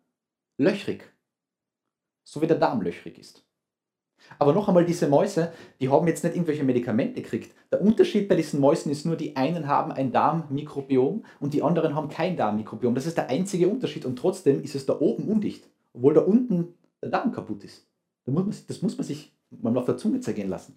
löchrig. 0.58 1.10
So 2.24 2.42
wie 2.42 2.46
der 2.46 2.58
Darm 2.58 2.82
löchrig 2.82 3.18
ist. 3.18 3.45
Aber 4.38 4.52
noch 4.52 4.68
einmal, 4.68 4.84
diese 4.84 5.08
Mäuse, 5.08 5.52
die 5.80 5.88
haben 5.88 6.06
jetzt 6.06 6.24
nicht 6.24 6.34
irgendwelche 6.34 6.64
Medikamente 6.64 7.22
gekriegt. 7.22 7.54
Der 7.72 7.80
Unterschied 7.80 8.28
bei 8.28 8.34
diesen 8.34 8.60
Mäusen 8.60 8.92
ist 8.92 9.06
nur, 9.06 9.16
die 9.16 9.36
einen 9.36 9.66
haben 9.66 9.92
ein 9.92 10.12
Darmmikrobiom 10.12 11.24
und 11.40 11.54
die 11.54 11.62
anderen 11.62 11.94
haben 11.94 12.08
kein 12.08 12.36
Darmmikrobiom. 12.36 12.94
Das 12.94 13.06
ist 13.06 13.16
der 13.16 13.28
einzige 13.28 13.68
Unterschied 13.68 14.04
und 14.04 14.16
trotzdem 14.16 14.62
ist 14.62 14.74
es 14.74 14.86
da 14.86 14.98
oben 14.98 15.28
undicht, 15.28 15.68
obwohl 15.92 16.14
da 16.14 16.20
unten 16.20 16.74
der 17.02 17.10
Darm 17.10 17.32
kaputt 17.32 17.64
ist. 17.64 17.86
Das 18.24 18.34
muss 18.34 18.44
man, 18.44 18.54
das 18.68 18.82
muss 18.82 18.98
man 18.98 19.06
sich 19.06 19.32
mal 19.50 19.76
auf 19.76 19.86
der 19.86 19.96
Zunge 19.96 20.20
zergehen 20.20 20.48
lassen. 20.48 20.76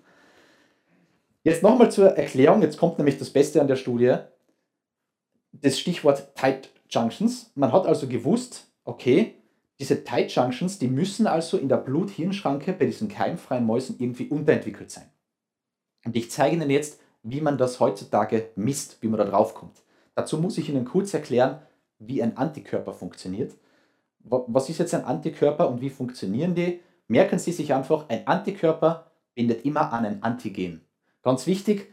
Jetzt 1.44 1.64
nochmal 1.64 1.92
zur 1.92 2.10
Erklärung, 2.10 2.62
jetzt 2.62 2.78
kommt 2.78 2.98
nämlich 2.98 3.18
das 3.18 3.30
Beste 3.30 3.62
an 3.62 3.68
der 3.68 3.78
Studie, 3.78 4.16
das 5.52 5.80
Stichwort 5.80 6.36
Tight 6.36 6.70
Junctions. 6.90 7.52
Man 7.56 7.72
hat 7.72 7.86
also 7.86 8.08
gewusst, 8.08 8.68
okay, 8.84 9.36
diese 9.80 10.04
Tight 10.04 10.32
Junctions, 10.32 10.78
die 10.78 10.90
müssen 10.90 11.26
also 11.26 11.58
in 11.58 11.70
der 11.70 11.78
Blut-Hirn-Schranke 11.78 12.74
bei 12.74 12.86
diesen 12.86 13.08
keimfreien 13.08 13.66
Mäusen 13.66 13.96
irgendwie 14.00 14.28
unterentwickelt 14.28 14.92
sein. 14.92 15.10
Und 16.06 16.16
ich 16.16 16.30
zeige 16.32 16.56
Ihnen 16.56 16.70
jetzt, 16.70 17.00
wie 17.24 17.42
man 17.42 17.58
das 17.58 17.80
heutzutage 17.80 18.50
misst, 18.56 19.02
wie 19.02 19.08
man 19.08 19.20
da 19.20 19.26
drauf 19.26 19.54
kommt. 19.54 19.82
Dazu 20.16 20.38
muss 20.38 20.58
ich 20.58 20.70
Ihnen 20.70 20.86
kurz 20.86 21.14
erklären, 21.14 21.62
wie 21.98 22.22
ein 22.22 22.38
Antikörper 22.38 22.94
funktioniert. 22.94 23.54
Was 24.20 24.70
ist 24.70 24.80
jetzt 24.80 24.94
ein 24.94 25.06
Antikörper 25.06 25.70
und 25.70 25.82
wie 25.82 25.90
funktionieren 25.90 26.56
die? 26.56 26.82
Merken 27.08 27.40
Sie 27.40 27.52
sich 27.52 27.74
einfach, 27.74 28.10
ein 28.10 28.28
Antikörper 28.28 29.12
bindet 29.34 29.66
immer 29.66 29.94
an 29.94 30.06
ein 30.06 30.24
Antigen. 30.24 30.82
Ganz 31.24 31.48
wichtig, 31.48 31.92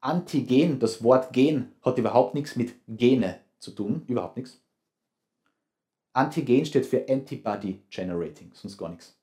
Antigen, 0.00 0.78
das 0.78 1.02
Wort 1.02 1.32
Gen 1.32 1.72
hat 1.82 1.98
überhaupt 1.98 2.34
nichts 2.34 2.56
mit 2.56 2.74
Gene 2.86 3.40
zu 3.58 3.72
tun, 3.72 4.02
überhaupt 4.06 4.36
nichts. 4.36 4.62
Antigen 6.18 6.66
steht 6.66 6.84
für 6.84 7.08
Antibody 7.08 7.80
Generating, 7.90 8.50
sonst 8.52 8.76
gar 8.76 8.88
nichts. 8.88 9.16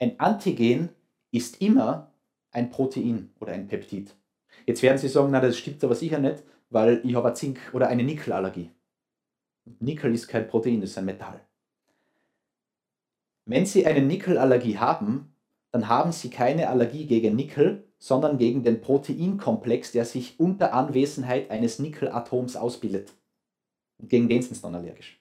Ein 0.00 0.18
Antigen 0.18 0.88
ist 1.30 1.62
immer 1.62 2.10
ein 2.50 2.70
Protein 2.70 3.30
oder 3.38 3.52
ein 3.52 3.68
Peptid. 3.68 4.16
Jetzt 4.66 4.82
werden 4.82 4.98
Sie 4.98 5.06
sagen, 5.06 5.30
na, 5.30 5.40
das 5.40 5.56
stimmt 5.56 5.84
aber 5.84 5.94
sicher 5.94 6.18
nicht, 6.18 6.42
weil 6.70 7.00
ich 7.04 7.14
habe 7.14 7.28
eine 7.28 7.36
Zink- 7.36 7.72
oder 7.72 7.86
eine 7.86 8.02
Nickelallergie. 8.02 8.70
Nickel 9.78 10.12
ist 10.12 10.26
kein 10.26 10.48
Protein, 10.48 10.80
das 10.80 10.90
ist 10.90 10.98
ein 10.98 11.04
Metall. 11.04 11.40
Wenn 13.44 13.64
Sie 13.64 13.86
eine 13.86 14.02
Nickelallergie 14.02 14.76
haben, 14.76 15.32
dann 15.70 15.86
haben 15.86 16.10
Sie 16.10 16.30
keine 16.30 16.68
Allergie 16.68 17.06
gegen 17.06 17.36
Nickel, 17.36 17.84
sondern 18.00 18.38
gegen 18.38 18.64
den 18.64 18.80
Proteinkomplex, 18.80 19.92
der 19.92 20.04
sich 20.04 20.40
unter 20.40 20.72
Anwesenheit 20.72 21.48
eines 21.52 21.78
Nickelatoms 21.78 22.56
ausbildet. 22.56 23.12
Und 23.98 24.08
gegen 24.08 24.28
den 24.28 24.42
sind 24.42 24.56
Sie 24.56 24.62
dann 24.62 24.74
allergisch. 24.74 25.17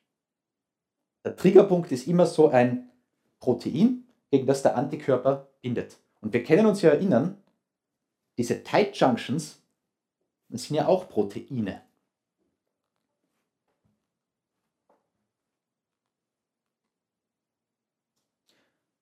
Der 1.28 1.36
Triggerpunkt 1.36 1.92
ist 1.92 2.08
immer 2.08 2.26
so 2.26 2.48
ein 2.48 2.90
Protein, 3.42 4.06
gegen 4.32 4.48
das 4.48 4.62
der 4.62 4.78
Antikörper 4.78 5.50
bindet. 5.62 5.98
Und 6.22 6.32
wir 6.32 6.42
können 6.42 6.66
uns 6.66 6.82
ja 6.82 6.92
erinnern, 6.92 7.36
diese 8.38 8.64
Tight 8.64 8.96
Junctions, 8.96 9.62
sind 10.48 10.78
ja 10.78 10.88
auch 10.88 11.10
Proteine. 11.10 11.82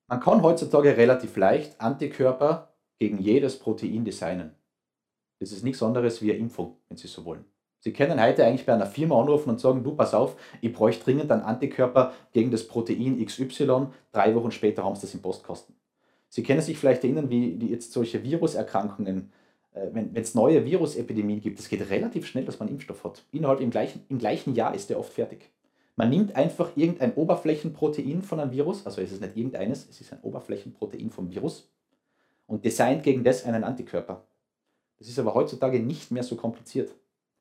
Man 0.07 0.19
kann 0.19 0.41
heutzutage 0.41 0.97
relativ 0.97 1.37
leicht 1.37 1.79
Antikörper 1.79 2.73
gegen 2.97 3.19
jedes 3.19 3.59
Protein 3.59 4.03
designen. 4.03 4.55
Das 5.37 5.51
ist 5.51 5.63
nichts 5.63 5.83
anderes 5.83 6.23
wie 6.23 6.31
eine 6.31 6.39
Impfung, 6.39 6.79
wenn 6.87 6.97
Sie 6.97 7.07
so 7.07 7.23
wollen. 7.23 7.45
Sie 7.85 7.93
können 7.93 8.19
heute 8.19 8.43
eigentlich 8.43 8.65
bei 8.65 8.73
einer 8.73 8.87
Firma 8.87 9.21
anrufen 9.21 9.51
und 9.51 9.59
sagen, 9.59 9.83
du 9.83 9.93
pass 9.93 10.15
auf, 10.15 10.37
ich 10.59 10.73
bräuchte 10.73 11.03
dringend 11.03 11.31
einen 11.31 11.43
Antikörper 11.43 12.13
gegen 12.33 12.49
das 12.49 12.67
Protein 12.67 13.23
XY. 13.23 13.89
Drei 14.11 14.33
Wochen 14.33 14.49
später 14.49 14.83
haben 14.83 14.95
sie 14.95 15.01
das 15.01 15.13
im 15.13 15.21
Postkasten. 15.21 15.75
Sie 16.27 16.41
können 16.41 16.61
sich 16.61 16.79
vielleicht 16.79 17.03
erinnern, 17.03 17.29
wie 17.29 17.53
jetzt 17.67 17.93
solche 17.93 18.23
Viruserkrankungen, 18.23 19.31
äh, 19.75 19.85
wenn 19.91 20.15
es 20.15 20.33
neue 20.33 20.65
Virusepidemien 20.65 21.41
gibt, 21.41 21.59
es 21.59 21.69
geht 21.69 21.87
relativ 21.91 22.25
schnell, 22.25 22.43
dass 22.43 22.57
man 22.57 22.69
Impfstoff 22.69 23.03
hat. 23.03 23.23
Innerhalb 23.31 23.59
im 23.59 23.69
gleichen, 23.69 24.03
im 24.09 24.17
gleichen 24.17 24.55
Jahr 24.55 24.73
ist 24.73 24.89
der 24.89 24.97
oft 24.97 25.13
fertig. 25.13 25.51
Man 25.95 26.09
nimmt 26.09 26.35
einfach 26.35 26.75
irgendein 26.75 27.13
Oberflächenprotein 27.13 28.23
von 28.23 28.39
einem 28.39 28.51
Virus, 28.51 28.83
also 28.87 28.99
es 28.99 29.11
ist 29.11 29.21
nicht 29.21 29.37
irgendeines, 29.37 29.87
es 29.87 30.01
ist 30.01 30.11
ein 30.11 30.21
Oberflächenprotein 30.23 31.11
vom 31.11 31.29
Virus 31.29 31.69
und 32.47 32.65
designt 32.65 33.03
gegen 33.03 33.23
das 33.23 33.45
einen 33.45 33.63
Antikörper. 33.63 34.25
Das 34.97 35.07
ist 35.07 35.19
aber 35.19 35.35
heutzutage 35.35 35.79
nicht 35.79 36.09
mehr 36.09 36.23
so 36.23 36.35
kompliziert. 36.35 36.89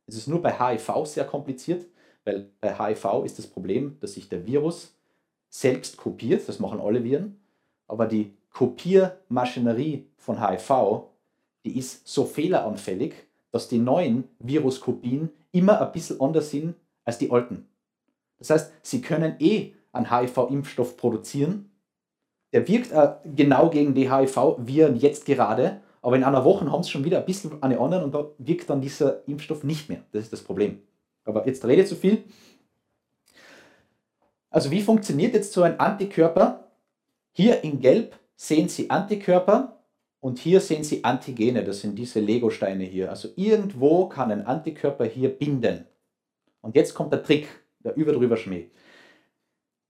Es 0.06 0.16
ist 0.16 0.28
nur 0.28 0.42
bei 0.42 0.52
HIV 0.52 1.06
sehr 1.06 1.24
kompliziert, 1.24 1.86
weil 2.24 2.50
bei 2.60 2.74
HIV 2.74 3.24
ist 3.24 3.38
das 3.38 3.46
Problem, 3.46 3.96
dass 4.00 4.14
sich 4.14 4.28
der 4.28 4.46
Virus 4.46 4.94
selbst 5.48 5.96
kopiert, 5.96 6.48
das 6.48 6.58
machen 6.58 6.80
alle 6.80 7.04
Viren, 7.04 7.40
aber 7.86 8.06
die 8.06 8.34
Kopiermaschinerie 8.50 10.06
von 10.16 10.46
HIV, 10.46 11.04
die 11.64 11.78
ist 11.78 12.06
so 12.06 12.24
fehleranfällig, 12.24 13.14
dass 13.50 13.68
die 13.68 13.78
neuen 13.78 14.24
Viruskopien 14.38 15.30
immer 15.52 15.80
ein 15.80 15.92
bisschen 15.92 16.20
anders 16.20 16.50
sind 16.50 16.74
als 17.04 17.18
die 17.18 17.30
alten. 17.30 17.68
Das 18.38 18.50
heißt, 18.50 18.72
sie 18.82 19.00
können 19.00 19.36
eh 19.38 19.74
einen 19.92 20.10
HIV-Impfstoff 20.10 20.96
produzieren, 20.96 21.70
der 22.52 22.66
wirkt 22.68 22.92
äh, 22.92 23.14
genau 23.24 23.70
gegen 23.70 23.94
die 23.94 24.12
HIV-Viren 24.12 24.96
jetzt 24.96 25.24
gerade, 25.26 25.80
aber 26.04 26.16
in 26.16 26.24
einer 26.24 26.44
Woche 26.44 26.70
haben 26.70 26.82
sie 26.82 26.90
schon 26.90 27.02
wieder 27.02 27.20
ein 27.20 27.24
bisschen 27.24 27.62
an 27.62 27.70
die 27.70 27.78
anderen 27.78 28.04
und 28.04 28.14
da 28.14 28.26
wirkt 28.36 28.68
dann 28.68 28.82
dieser 28.82 29.26
Impfstoff 29.26 29.64
nicht 29.64 29.88
mehr. 29.88 30.02
Das 30.12 30.24
ist 30.24 30.34
das 30.34 30.42
Problem. 30.42 30.82
Aber 31.24 31.46
jetzt 31.46 31.64
rede 31.64 31.80
ich 31.80 31.88
zu 31.88 31.96
viel. 31.96 32.24
Also 34.50 34.70
wie 34.70 34.82
funktioniert 34.82 35.32
jetzt 35.32 35.54
so 35.54 35.62
ein 35.62 35.80
Antikörper? 35.80 36.70
Hier 37.32 37.64
in 37.64 37.80
Gelb 37.80 38.18
sehen 38.36 38.68
Sie 38.68 38.90
Antikörper 38.90 39.82
und 40.20 40.38
hier 40.38 40.60
sehen 40.60 40.84
Sie 40.84 41.02
Antigene. 41.04 41.64
Das 41.64 41.80
sind 41.80 41.98
diese 41.98 42.20
Legosteine 42.20 42.84
hier. 42.84 43.08
Also 43.08 43.28
irgendwo 43.36 44.06
kann 44.06 44.30
ein 44.30 44.46
Antikörper 44.46 45.06
hier 45.06 45.30
binden. 45.30 45.86
Und 46.60 46.76
jetzt 46.76 46.92
kommt 46.92 47.14
der 47.14 47.22
Trick, 47.22 47.48
der 47.82 47.96
überdrüber 47.96 48.36
Schmäh. 48.36 48.68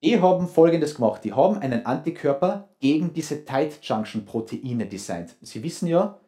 Die 0.04 0.20
haben 0.20 0.48
folgendes 0.48 0.96
gemacht. 0.96 1.24
Die 1.24 1.32
haben 1.32 1.56
einen 1.56 1.86
Antikörper 1.86 2.68
gegen 2.78 3.14
diese 3.14 3.46
Tight 3.46 3.78
Junction 3.80 4.26
Proteine 4.26 4.84
designt. 4.84 5.34
Sie 5.40 5.62
wissen 5.62 5.88
ja, 5.88 6.20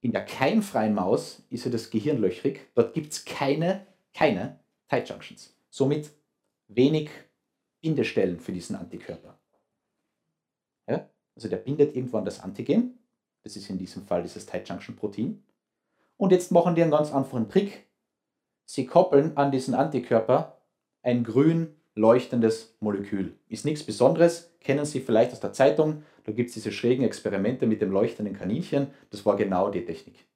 in 0.00 0.12
der 0.12 0.24
keimfreien 0.24 0.94
Maus 0.94 1.42
ist 1.50 1.66
ja 1.66 1.70
das 1.70 1.90
Gehirn 1.90 2.16
löchrig. 2.16 2.70
Dort 2.74 2.94
gibt 2.94 3.12
es 3.12 3.26
keine, 3.26 3.86
keine 4.14 4.58
Tight 4.88 5.10
Junctions. 5.10 5.54
Somit 5.68 6.10
wenig 6.68 7.10
Bindestellen 7.82 8.40
für 8.40 8.52
diesen 8.52 8.74
Antikörper. 8.74 9.38
Ja? 10.88 11.06
Also 11.34 11.48
der 11.48 11.58
bindet 11.58 11.94
irgendwann 11.94 12.24
das 12.24 12.40
Antigen. 12.40 13.00
Das 13.42 13.54
ist 13.54 13.68
in 13.68 13.76
diesem 13.76 14.02
Fall 14.02 14.22
dieses 14.22 14.46
Tight 14.46 14.66
Junction 14.66 14.96
Protein. 14.96 15.44
Und 16.16 16.32
jetzt 16.32 16.52
machen 16.52 16.74
die 16.74 16.80
einen 16.80 16.90
ganz 16.90 17.12
einfachen 17.12 17.50
Trick. 17.50 17.86
Sie 18.64 18.86
koppeln 18.86 19.36
an 19.36 19.52
diesen 19.52 19.74
Antikörper 19.74 20.56
ein 21.02 21.22
grün 21.22 21.76
leuchtendes 21.94 22.76
Molekül. 22.80 23.34
Ist 23.48 23.64
nichts 23.64 23.84
Besonderes, 23.84 24.52
kennen 24.60 24.84
Sie 24.84 25.00
vielleicht 25.00 25.32
aus 25.32 25.40
der 25.40 25.52
Zeitung. 25.52 26.02
Da 26.24 26.32
gibt 26.32 26.48
es 26.48 26.54
diese 26.54 26.72
schrägen 26.72 27.04
Experimente 27.04 27.66
mit 27.66 27.80
dem 27.82 27.90
leuchtenden 27.90 28.36
Kaninchen. 28.36 28.88
Das 29.10 29.24
war 29.26 29.36
genau 29.36 29.70
die 29.70 29.84
Technik. 29.84 30.26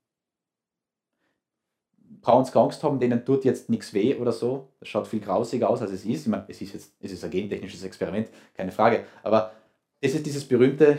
Brauchen 2.21 2.45
Sie 2.45 2.59
Angst 2.59 2.83
haben, 2.83 2.99
denen 2.99 3.25
tut 3.25 3.45
jetzt 3.45 3.69
nichts 3.69 3.93
weh 3.93 4.17
oder 4.17 4.33
so. 4.33 4.69
Das 4.81 4.89
schaut 4.89 5.07
viel 5.07 5.21
grausiger 5.21 5.69
aus, 5.69 5.83
als 5.83 5.93
es 5.93 6.05
ist. 6.05 6.23
Ich 6.23 6.27
meine, 6.27 6.45
es 6.49 6.61
ist 6.61 6.73
jetzt 6.73 6.95
es 7.01 7.13
ist 7.13 7.25
ein 7.25 7.31
gentechnisches 7.31 7.85
Experiment, 7.85 8.29
keine 8.55 8.73
Frage. 8.73 9.05
Aber 9.23 9.53
das 10.01 10.15
ist 10.15 10.25
dieses 10.25 10.47
berühmte 10.47 10.99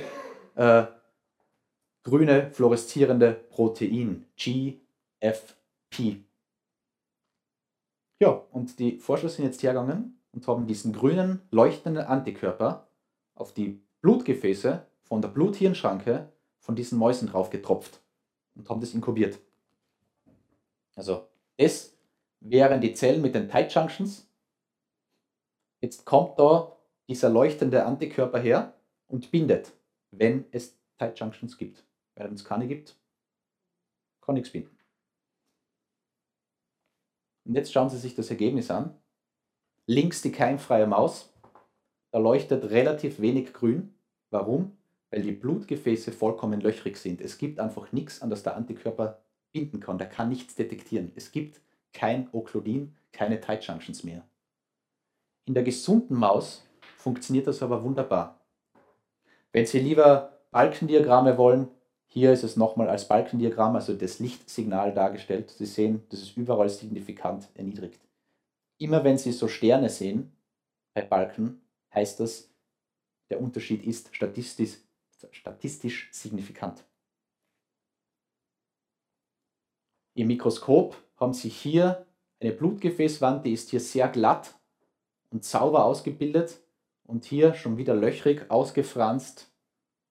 äh, 0.56 0.84
grüne 2.04 2.52
fluoreszierende 2.52 3.34
Protein, 3.50 4.26
GFP. 4.38 6.24
Ja, 8.20 8.30
und 8.52 8.80
die 8.80 9.00
Forscher 9.00 9.28
sind 9.28 9.46
jetzt 9.46 9.62
hergegangen 9.62 10.15
und 10.36 10.46
haben 10.48 10.68
diesen 10.68 10.92
grünen 10.92 11.42
leuchtenden 11.50 12.06
Antikörper 12.06 12.88
auf 13.34 13.54
die 13.54 13.82
Blutgefäße 14.02 14.86
von 15.02 15.22
der 15.22 15.30
Bluthirnschranke 15.30 16.32
von 16.60 16.76
diesen 16.76 17.00
Mäusen 17.00 17.30
drauf 17.30 17.50
getropft 17.50 18.02
und 18.54 18.70
haben 18.70 18.82
das 18.82 18.94
inkubiert. 18.94 19.40
Also 20.96 21.28
das 21.58 21.98
wären 22.42 22.82
die 22.82 22.94
Zellen 22.94 23.22
mit 23.22 23.34
den 23.34 23.50
Tight 23.50 23.74
Junctions. 23.74 24.30
Jetzt 25.80 26.06
kommt 26.06 26.38
da 26.38 26.76
dieser 27.08 27.30
leuchtende 27.30 27.86
Antikörper 27.86 28.40
her 28.40 28.74
und 29.08 29.32
bindet, 29.32 29.72
wenn 30.12 30.46
es 30.52 30.78
Tight 30.98 31.18
Junctions 31.18 31.58
gibt. 31.58 31.84
Wenn 32.16 32.34
es 32.34 32.44
keine 32.44 32.68
gibt, 32.68 32.98
kann 34.22 34.36
nichts 34.36 34.52
binden. 34.52 34.78
Und 37.46 37.56
jetzt 37.56 37.72
schauen 37.72 37.90
Sie 37.90 37.98
sich 37.98 38.16
das 38.16 38.30
Ergebnis 38.30 38.72
an. 38.72 39.00
Links 39.88 40.22
die 40.22 40.32
keimfreie 40.32 40.88
Maus. 40.88 41.32
Da 42.12 42.20
leuchtet 42.20 42.70
relativ 42.72 43.20
wenig 43.20 43.54
grün. 43.54 43.94
Warum? 44.32 44.78
Weil 45.12 45.22
die 45.22 45.32
Blutgefäße 45.32 46.12
vollkommen 46.12 46.62
löchrig 46.62 46.98
sind. 46.98 47.22
Es 47.22 47.38
gibt 47.38 47.60
einfach 47.60 47.92
nichts, 47.92 48.22
an 48.22 48.30
das 48.30 48.44
der 48.44 48.56
Antikörper 48.56 49.20
binden 49.52 49.80
kann. 49.80 49.98
Der 49.98 50.10
kann 50.10 50.30
nichts 50.30 50.56
detektieren. 50.56 51.12
Es 51.16 51.32
gibt 51.32 51.62
kein 51.94 52.28
Okludin, 52.32 52.96
keine 53.12 53.40
Tight 53.40 53.66
Junctions 53.66 54.04
mehr. 54.04 54.24
In 55.46 55.54
der 55.54 55.64
gesunden 55.64 56.18
Maus 56.18 56.66
funktioniert 56.98 57.48
das 57.48 57.62
aber 57.62 57.84
wunderbar. 57.84 58.40
Wenn 59.52 59.68
Sie 59.68 59.80
lieber 59.80 60.40
Balkendiagramme 60.52 61.38
wollen, 61.38 61.68
hier 62.08 62.34
ist 62.34 62.44
es 62.44 62.58
nochmal 62.58 62.90
als 62.90 63.08
Balkendiagramm, 63.08 63.76
also 63.76 63.94
das 63.94 64.20
Lichtsignal 64.20 64.94
dargestellt. 64.94 65.52
Sie 65.52 65.66
sehen, 65.66 66.04
das 66.10 66.22
ist 66.22 66.38
überall 66.38 66.70
signifikant 66.70 67.48
erniedrigt. 67.54 68.05
Immer 68.78 69.04
wenn 69.04 69.18
Sie 69.18 69.32
so 69.32 69.48
Sterne 69.48 69.90
sehen 69.90 70.36
bei 70.94 71.02
Balken, 71.02 71.62
heißt 71.94 72.20
das, 72.20 72.50
der 73.30 73.42
Unterschied 73.42 73.84
ist 73.84 74.14
statistisch, 74.16 74.80
statistisch 75.32 76.10
signifikant. 76.12 76.84
Im 80.14 80.28
Mikroskop 80.28 80.96
haben 81.18 81.34
Sie 81.34 81.50
hier 81.50 82.06
eine 82.40 82.52
Blutgefäßwand, 82.52 83.46
die 83.46 83.54
ist 83.54 83.70
hier 83.70 83.80
sehr 83.80 84.08
glatt 84.10 84.56
und 85.30 85.44
sauber 85.44 85.86
ausgebildet 85.86 86.62
und 87.04 87.26
hier 87.26 87.54
schon 87.54 87.78
wieder 87.78 87.96
löchrig 87.96 88.50
ausgefranst 88.50 89.52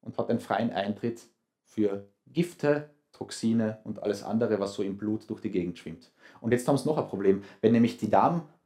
und 0.01 0.19
hat 0.19 0.31
einen 0.31 0.41
freien 0.41 0.71
Eintritt 0.71 1.23
für 1.65 2.09
Gifte, 2.27 2.91
Toxine 3.13 3.81
und 3.85 4.03
alles 4.03 4.23
andere, 4.23 4.59
was 4.59 4.75
so 4.75 4.83
im 4.83 4.99
Blut 4.99 5.29
durch 5.31 5.41
die 5.41 5.51
Gegend 5.51 5.79
schwimmt. 5.79 6.13
Und 6.41 6.53
jetzt 6.53 6.67
haben 6.67 6.77
sie 6.77 6.89
noch 6.89 6.99
ein 6.99 7.09
Problem. 7.09 7.45
Wenn 7.61 7.73
nämlich 7.73 7.97
die 7.97 8.11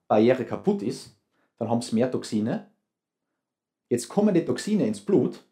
Darmbarriere 0.08 0.44
kaputt 0.44 0.82
ist, 0.82 1.16
dann 1.58 1.68
haben 1.68 1.82
sie 1.82 1.94
mehr 1.94 2.10
Toxine. 2.10 2.70
Jetzt 3.88 4.08
kommen 4.08 4.34
die 4.34 4.44
Toxine 4.44 4.86
ins 4.86 5.00
Blut 5.00 5.44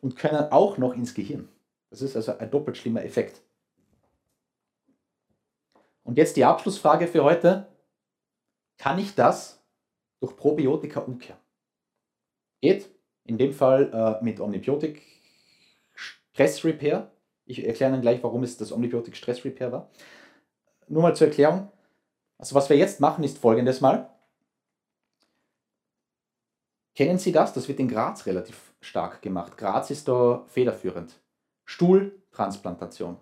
und 0.00 0.16
können 0.16 0.50
auch 0.52 0.78
noch 0.78 0.94
ins 0.94 1.14
Gehirn. 1.14 1.48
Das 1.90 2.02
ist 2.02 2.16
also 2.16 2.36
ein 2.38 2.50
doppelt 2.50 2.76
schlimmer 2.76 3.04
Effekt. 3.04 3.42
Und 6.04 6.16
jetzt 6.16 6.36
die 6.36 6.44
Abschlussfrage 6.44 7.06
für 7.06 7.24
heute. 7.24 7.66
Kann 8.78 8.98
ich 8.98 9.14
das 9.14 9.60
durch 10.20 10.36
Probiotika 10.36 11.00
umkehren? 11.00 11.40
Geht 12.60 12.88
in 13.24 13.36
dem 13.36 13.52
Fall 13.52 13.92
äh, 13.92 14.24
mit 14.24 14.40
Omnibiotik 14.40 15.02
Stress 15.94 16.64
Repair. 16.64 17.10
Ich 17.44 17.64
erkläre 17.66 17.92
dann 17.92 18.02
gleich, 18.02 18.22
warum 18.22 18.44
es 18.44 18.56
das 18.56 18.70
Omnibiotik 18.72 19.16
Stress 19.16 19.44
Repair 19.44 19.72
war. 19.72 19.90
Nur 20.86 21.02
mal 21.02 21.16
zur 21.16 21.26
Erklärung. 21.26 21.70
Also 22.38 22.54
was 22.54 22.70
wir 22.70 22.76
jetzt 22.76 23.00
machen, 23.00 23.24
ist 23.24 23.38
folgendes 23.38 23.80
mal. 23.80 24.08
Kennen 26.94 27.18
Sie 27.18 27.32
das? 27.32 27.52
Das 27.52 27.68
wird 27.68 27.80
in 27.80 27.88
Graz 27.88 28.26
relativ 28.26 28.74
stark 28.80 29.22
gemacht. 29.22 29.56
Graz 29.56 29.90
ist 29.90 30.08
da 30.08 30.44
federführend. 30.48 31.20
Stuhltransplantation. 31.64 33.18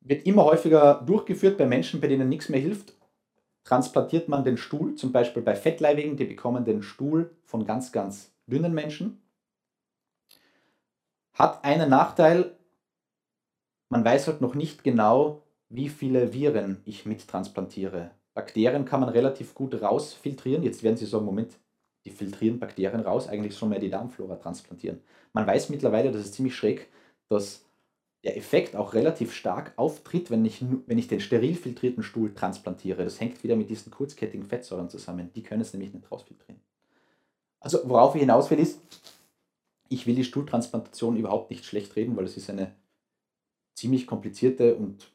Wird 0.00 0.26
immer 0.26 0.44
häufiger 0.44 1.02
durchgeführt 1.02 1.58
bei 1.58 1.66
Menschen, 1.66 2.00
bei 2.00 2.08
denen 2.08 2.28
nichts 2.28 2.48
mehr 2.48 2.60
hilft. 2.60 2.94
Transplantiert 3.64 4.28
man 4.28 4.44
den 4.44 4.56
Stuhl, 4.56 4.94
zum 4.94 5.12
Beispiel 5.12 5.42
bei 5.42 5.54
Fettleibigen, 5.54 6.16
die 6.16 6.24
bekommen 6.24 6.64
den 6.64 6.82
Stuhl 6.82 7.36
von 7.44 7.64
ganz, 7.64 7.92
ganz 7.92 8.32
dünnen 8.46 8.74
Menschen. 8.74 9.22
Hat 11.32 11.64
einen 11.64 11.90
Nachteil, 11.90 12.56
man 13.90 14.04
weiß 14.04 14.28
halt 14.28 14.40
noch 14.40 14.54
nicht 14.54 14.82
genau, 14.82 15.42
wie 15.68 15.88
viele 15.88 16.32
Viren 16.32 16.80
ich 16.84 17.04
mittransplantiere. 17.04 18.12
Bakterien 18.34 18.84
kann 18.84 19.00
man 19.00 19.08
relativ 19.08 19.54
gut 19.54 19.80
rausfiltrieren. 19.82 20.62
Jetzt 20.62 20.82
werden 20.82 20.96
Sie 20.96 21.06
sagen, 21.06 21.24
Moment, 21.24 21.58
die 22.04 22.10
filtrieren 22.10 22.58
Bakterien 22.58 23.00
raus, 23.00 23.28
eigentlich 23.28 23.58
schon 23.58 23.68
mehr 23.68 23.80
die 23.80 23.90
Darmflora 23.90 24.36
transplantieren. 24.36 25.00
Man 25.32 25.46
weiß 25.46 25.68
mittlerweile, 25.68 26.10
das 26.12 26.22
ist 26.22 26.34
ziemlich 26.34 26.54
schräg, 26.54 26.88
dass 27.28 27.64
der 28.24 28.36
Effekt 28.36 28.76
auch 28.76 28.94
relativ 28.94 29.32
stark 29.32 29.72
auftritt, 29.76 30.30
wenn 30.30 30.44
ich, 30.44 30.64
wenn 30.86 30.98
ich 30.98 31.08
den 31.08 31.20
steril 31.20 31.54
filtrierten 31.54 32.02
Stuhl 32.02 32.34
transplantiere. 32.34 33.02
Das 33.04 33.20
hängt 33.20 33.42
wieder 33.42 33.56
mit 33.56 33.70
diesen 33.70 33.90
kurzkettigen 33.90 34.44
Fettsäuren 34.44 34.88
zusammen. 34.88 35.30
Die 35.34 35.42
können 35.42 35.62
es 35.62 35.72
nämlich 35.72 35.92
nicht 35.92 36.10
rausfiltrieren. 36.10 36.60
Also 37.60 37.80
worauf 37.84 38.14
ich 38.14 38.20
hinaus 38.20 38.50
will 38.50 38.58
ist, 38.58 38.80
ich 39.88 40.06
will 40.06 40.14
die 40.14 40.24
Stuhltransplantation 40.24 41.16
überhaupt 41.16 41.50
nicht 41.50 41.64
schlecht 41.64 41.96
reden, 41.96 42.16
weil 42.16 42.24
es 42.24 42.36
ist 42.36 42.48
eine 42.48 42.72
ziemlich 43.80 44.06
komplizierte 44.06 44.76
und 44.76 45.10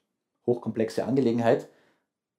hochkomplexe 0.46 1.06
Angelegenheit. 1.06 1.70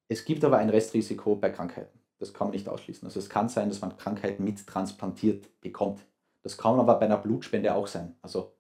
Es 0.08 0.24
gibt 0.24 0.44
aber 0.44 0.58
ein 0.58 0.70
Restrisiko 0.70 1.36
bei 1.36 1.50
Krankheiten. 1.50 1.98
Das 2.18 2.34
kann 2.34 2.48
man 2.48 2.54
nicht 2.54 2.68
ausschließen. 2.68 3.06
Also 3.06 3.20
es 3.20 3.28
kann 3.28 3.48
sein, 3.48 3.68
dass 3.68 3.80
man 3.80 3.96
Krankheiten 3.96 4.44
mit 4.44 4.66
transplantiert 4.66 5.60
bekommt. 5.60 6.00
Das 6.42 6.58
kann 6.58 6.78
aber 6.78 6.98
bei 6.98 7.06
einer 7.06 7.18
Blutspende 7.18 7.74
auch 7.74 7.86
sein. 7.86 8.16
Also 8.22 8.52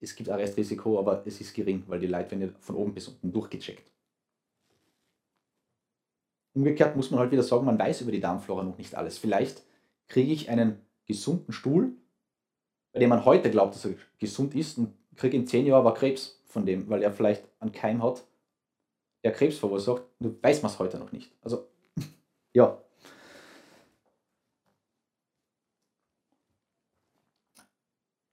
es 0.00 0.14
gibt 0.14 0.30
ein 0.30 0.38
Restrisiko, 0.38 0.98
aber 0.98 1.26
es 1.26 1.40
ist 1.40 1.54
gering, 1.54 1.84
weil 1.86 2.00
die 2.00 2.06
Leute 2.06 2.30
werden 2.30 2.54
von 2.60 2.76
oben 2.76 2.94
bis 2.94 3.08
unten 3.08 3.32
durchgecheckt. 3.32 3.92
Umgekehrt 6.54 6.96
muss 6.96 7.10
man 7.10 7.20
halt 7.20 7.30
wieder 7.30 7.42
sagen, 7.42 7.64
man 7.64 7.78
weiß 7.78 8.00
über 8.00 8.12
die 8.12 8.20
Darmflora 8.20 8.62
noch 8.62 8.78
nicht 8.78 8.94
alles. 8.94 9.18
Vielleicht 9.18 9.62
kriege 10.08 10.32
ich 10.32 10.48
einen 10.48 10.80
gesunden 11.06 11.52
Stuhl, 11.52 11.92
bei 12.92 13.00
dem 13.00 13.10
man 13.10 13.24
heute 13.24 13.50
glaubt, 13.50 13.74
dass 13.74 13.84
er 13.84 13.94
gesund 14.18 14.54
ist 14.54 14.78
und 14.78 14.94
kriege 15.16 15.36
in 15.36 15.46
zehn 15.46 15.66
Jahren 15.66 15.80
aber 15.86 15.94
Krebs 15.94 16.39
von 16.50 16.66
dem, 16.66 16.88
weil 16.88 17.02
er 17.02 17.12
vielleicht 17.12 17.44
einen 17.58 17.72
Keim 17.72 18.02
hat, 18.02 18.24
der 19.24 19.32
Krebs 19.32 19.58
verursacht, 19.58 20.02
nur 20.18 20.42
weiß 20.42 20.62
man 20.62 20.70
es 20.70 20.78
heute 20.78 20.98
noch 20.98 21.12
nicht. 21.12 21.32
Also, 21.42 21.68
ja. 22.52 22.78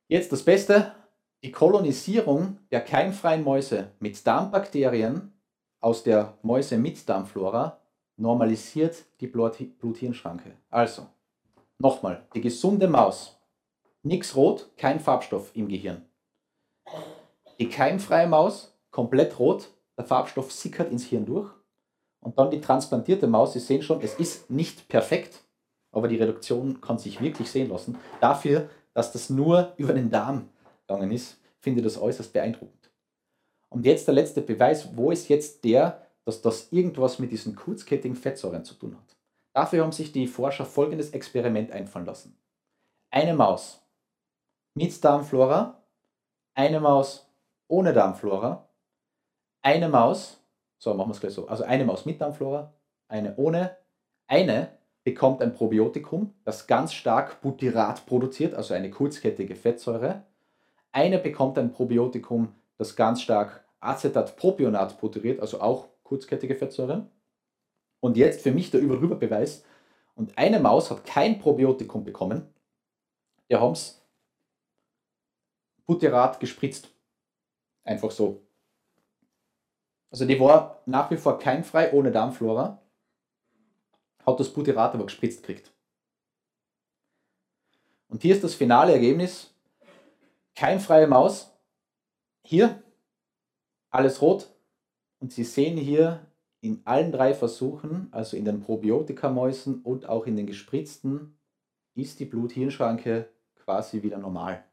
Jetzt 0.07 0.31
das 0.31 0.43
Beste, 0.43 0.95
die 1.43 1.51
Kolonisierung 1.51 2.59
der 2.71 2.81
keimfreien 2.81 3.43
Mäuse 3.43 3.91
mit 3.99 4.25
Darmbakterien 4.25 5.33
aus 5.79 6.03
der 6.03 6.37
Mäuse 6.41 6.77
mit 6.77 7.07
Darmflora 7.07 7.81
normalisiert 8.15 9.05
die 9.19 9.27
Blut-Hirn-Schranke. 9.27 10.57
Also, 10.69 11.07
Nochmal, 11.79 12.25
die 12.33 12.41
gesunde 12.41 12.87
Maus. 12.87 13.39
Nix 14.01 14.35
rot, 14.35 14.71
kein 14.77 14.99
Farbstoff 14.99 15.51
im 15.55 15.67
Gehirn. 15.67 16.03
Die 17.59 17.69
keimfreie 17.69 18.27
Maus, 18.27 18.77
komplett 18.91 19.39
rot, 19.39 19.69
der 19.97 20.05
Farbstoff 20.05 20.51
sickert 20.51 20.91
ins 20.91 21.05
Hirn 21.05 21.25
durch. 21.25 21.51
Und 22.19 22.37
dann 22.37 22.51
die 22.51 22.61
transplantierte 22.61 23.27
Maus, 23.27 23.53
Sie 23.53 23.59
sehen 23.59 23.81
schon, 23.81 24.01
es 24.01 24.15
ist 24.15 24.49
nicht 24.49 24.87
perfekt, 24.87 25.43
aber 25.91 26.07
die 26.07 26.17
Reduktion 26.17 26.81
kann 26.81 26.97
sich 26.97 27.21
wirklich 27.21 27.49
sehen 27.49 27.69
lassen. 27.69 27.97
Dafür, 28.19 28.69
dass 28.93 29.11
das 29.11 29.29
nur 29.29 29.73
über 29.77 29.93
den 29.93 30.09
Darm 30.09 30.49
gegangen 30.87 31.11
ist, 31.11 31.39
finde 31.59 31.79
ich 31.79 31.85
das 31.85 32.01
äußerst 32.01 32.33
beeindruckend. 32.33 32.91
Und 33.69 33.85
jetzt 33.85 34.07
der 34.07 34.13
letzte 34.13 34.41
Beweis, 34.41 34.95
wo 34.95 35.11
ist 35.11 35.27
jetzt 35.27 35.63
der, 35.63 36.05
dass 36.25 36.41
das 36.41 36.71
irgendwas 36.71 37.19
mit 37.19 37.31
diesen 37.31 37.55
kurzkettigen 37.55 38.15
Fettsäuren 38.15 38.63
zu 38.63 38.75
tun 38.75 38.95
hat? 38.95 39.15
Dafür 39.53 39.83
haben 39.83 39.91
sich 39.91 40.11
die 40.11 40.27
Forscher 40.27 40.65
folgendes 40.65 41.11
Experiment 41.11 41.71
einfallen 41.71 42.05
lassen. 42.05 42.37
Eine 43.09 43.33
Maus 43.33 43.81
mit 44.73 45.03
Darmflora, 45.03 45.81
eine 46.53 46.79
Maus 46.79 47.26
ohne 47.67 47.93
Darmflora, 47.93 48.69
eine 49.61 49.89
Maus, 49.89 50.41
so 50.77 50.93
machen 50.93 51.09
wir 51.09 51.13
es 51.13 51.19
gleich 51.19 51.33
so, 51.33 51.47
also 51.47 51.63
eine 51.63 51.85
Maus 51.85 52.05
mit 52.05 52.21
Darmflora, 52.21 52.73
eine 53.07 53.35
ohne, 53.37 53.77
eine 54.27 54.77
bekommt 55.03 55.41
ein 55.41 55.53
Probiotikum, 55.53 56.33
das 56.43 56.67
ganz 56.67 56.93
stark 56.93 57.39
Butyrat 57.41 58.05
produziert, 58.05 58.53
also 58.53 58.73
eine 58.73 58.89
kurzkettige 58.89 59.55
Fettsäure. 59.55 60.25
Eine 60.91 61.17
bekommt 61.17 61.57
ein 61.57 61.71
Probiotikum, 61.71 62.53
das 62.77 62.97
ganz 62.97 63.21
stark 63.21 63.65
Acetatpropionat 63.79 64.99
butyriert, 64.99 65.39
also 65.39 65.61
auch 65.61 65.87
kurzkettige 66.03 66.55
Fettsäure. 66.55 67.09
Und 68.01 68.17
jetzt 68.17 68.41
für 68.41 68.51
mich 68.51 68.69
der 68.69 68.81
Überrüberbeweis. 68.81 69.63
Und 70.13 70.37
eine 70.37 70.59
Maus 70.59 70.91
hat 70.91 71.05
kein 71.05 71.39
Probiotikum 71.39 72.03
bekommen. 72.03 72.53
Der 73.49 73.61
haben 73.61 73.73
es 73.73 74.05
Butyrat 75.85 76.41
gespritzt. 76.41 76.89
Einfach 77.87 78.11
so. 78.11 78.45
Also 80.11 80.25
die 80.25 80.37
war 80.39 80.81
nach 80.85 81.09
wie 81.09 81.15
vor 81.15 81.39
keimfrei, 81.39 81.93
ohne 81.93 82.11
Darmflora. 82.11 82.81
Hat 84.25 84.39
das 84.39 84.51
Butyrat 84.51 84.93
aber 84.93 85.05
gespritzt 85.05 85.41
gekriegt. 85.41 85.71
Und 88.09 88.21
hier 88.21 88.35
ist 88.35 88.43
das 88.43 88.55
finale 88.55 88.91
Ergebnis. 88.91 89.53
Keimfreie 90.53 91.07
Maus. 91.07 91.53
Hier 92.43 92.83
alles 93.89 94.21
rot. 94.21 94.53
Und 95.19 95.31
Sie 95.31 95.45
sehen 95.45 95.77
hier 95.77 96.27
in 96.59 96.81
allen 96.83 97.13
drei 97.13 97.33
Versuchen, 97.33 98.09
also 98.11 98.35
in 98.35 98.43
den 98.43 98.59
Probiotikamäusen 98.59 99.81
und 99.81 100.09
auch 100.09 100.27
in 100.27 100.35
den 100.35 100.45
gespritzten, 100.45 101.37
ist 101.95 102.19
die 102.19 102.25
Blut-Hirn-Schranke 102.25 103.29
quasi 103.55 104.03
wieder 104.03 104.17
normal. 104.17 104.66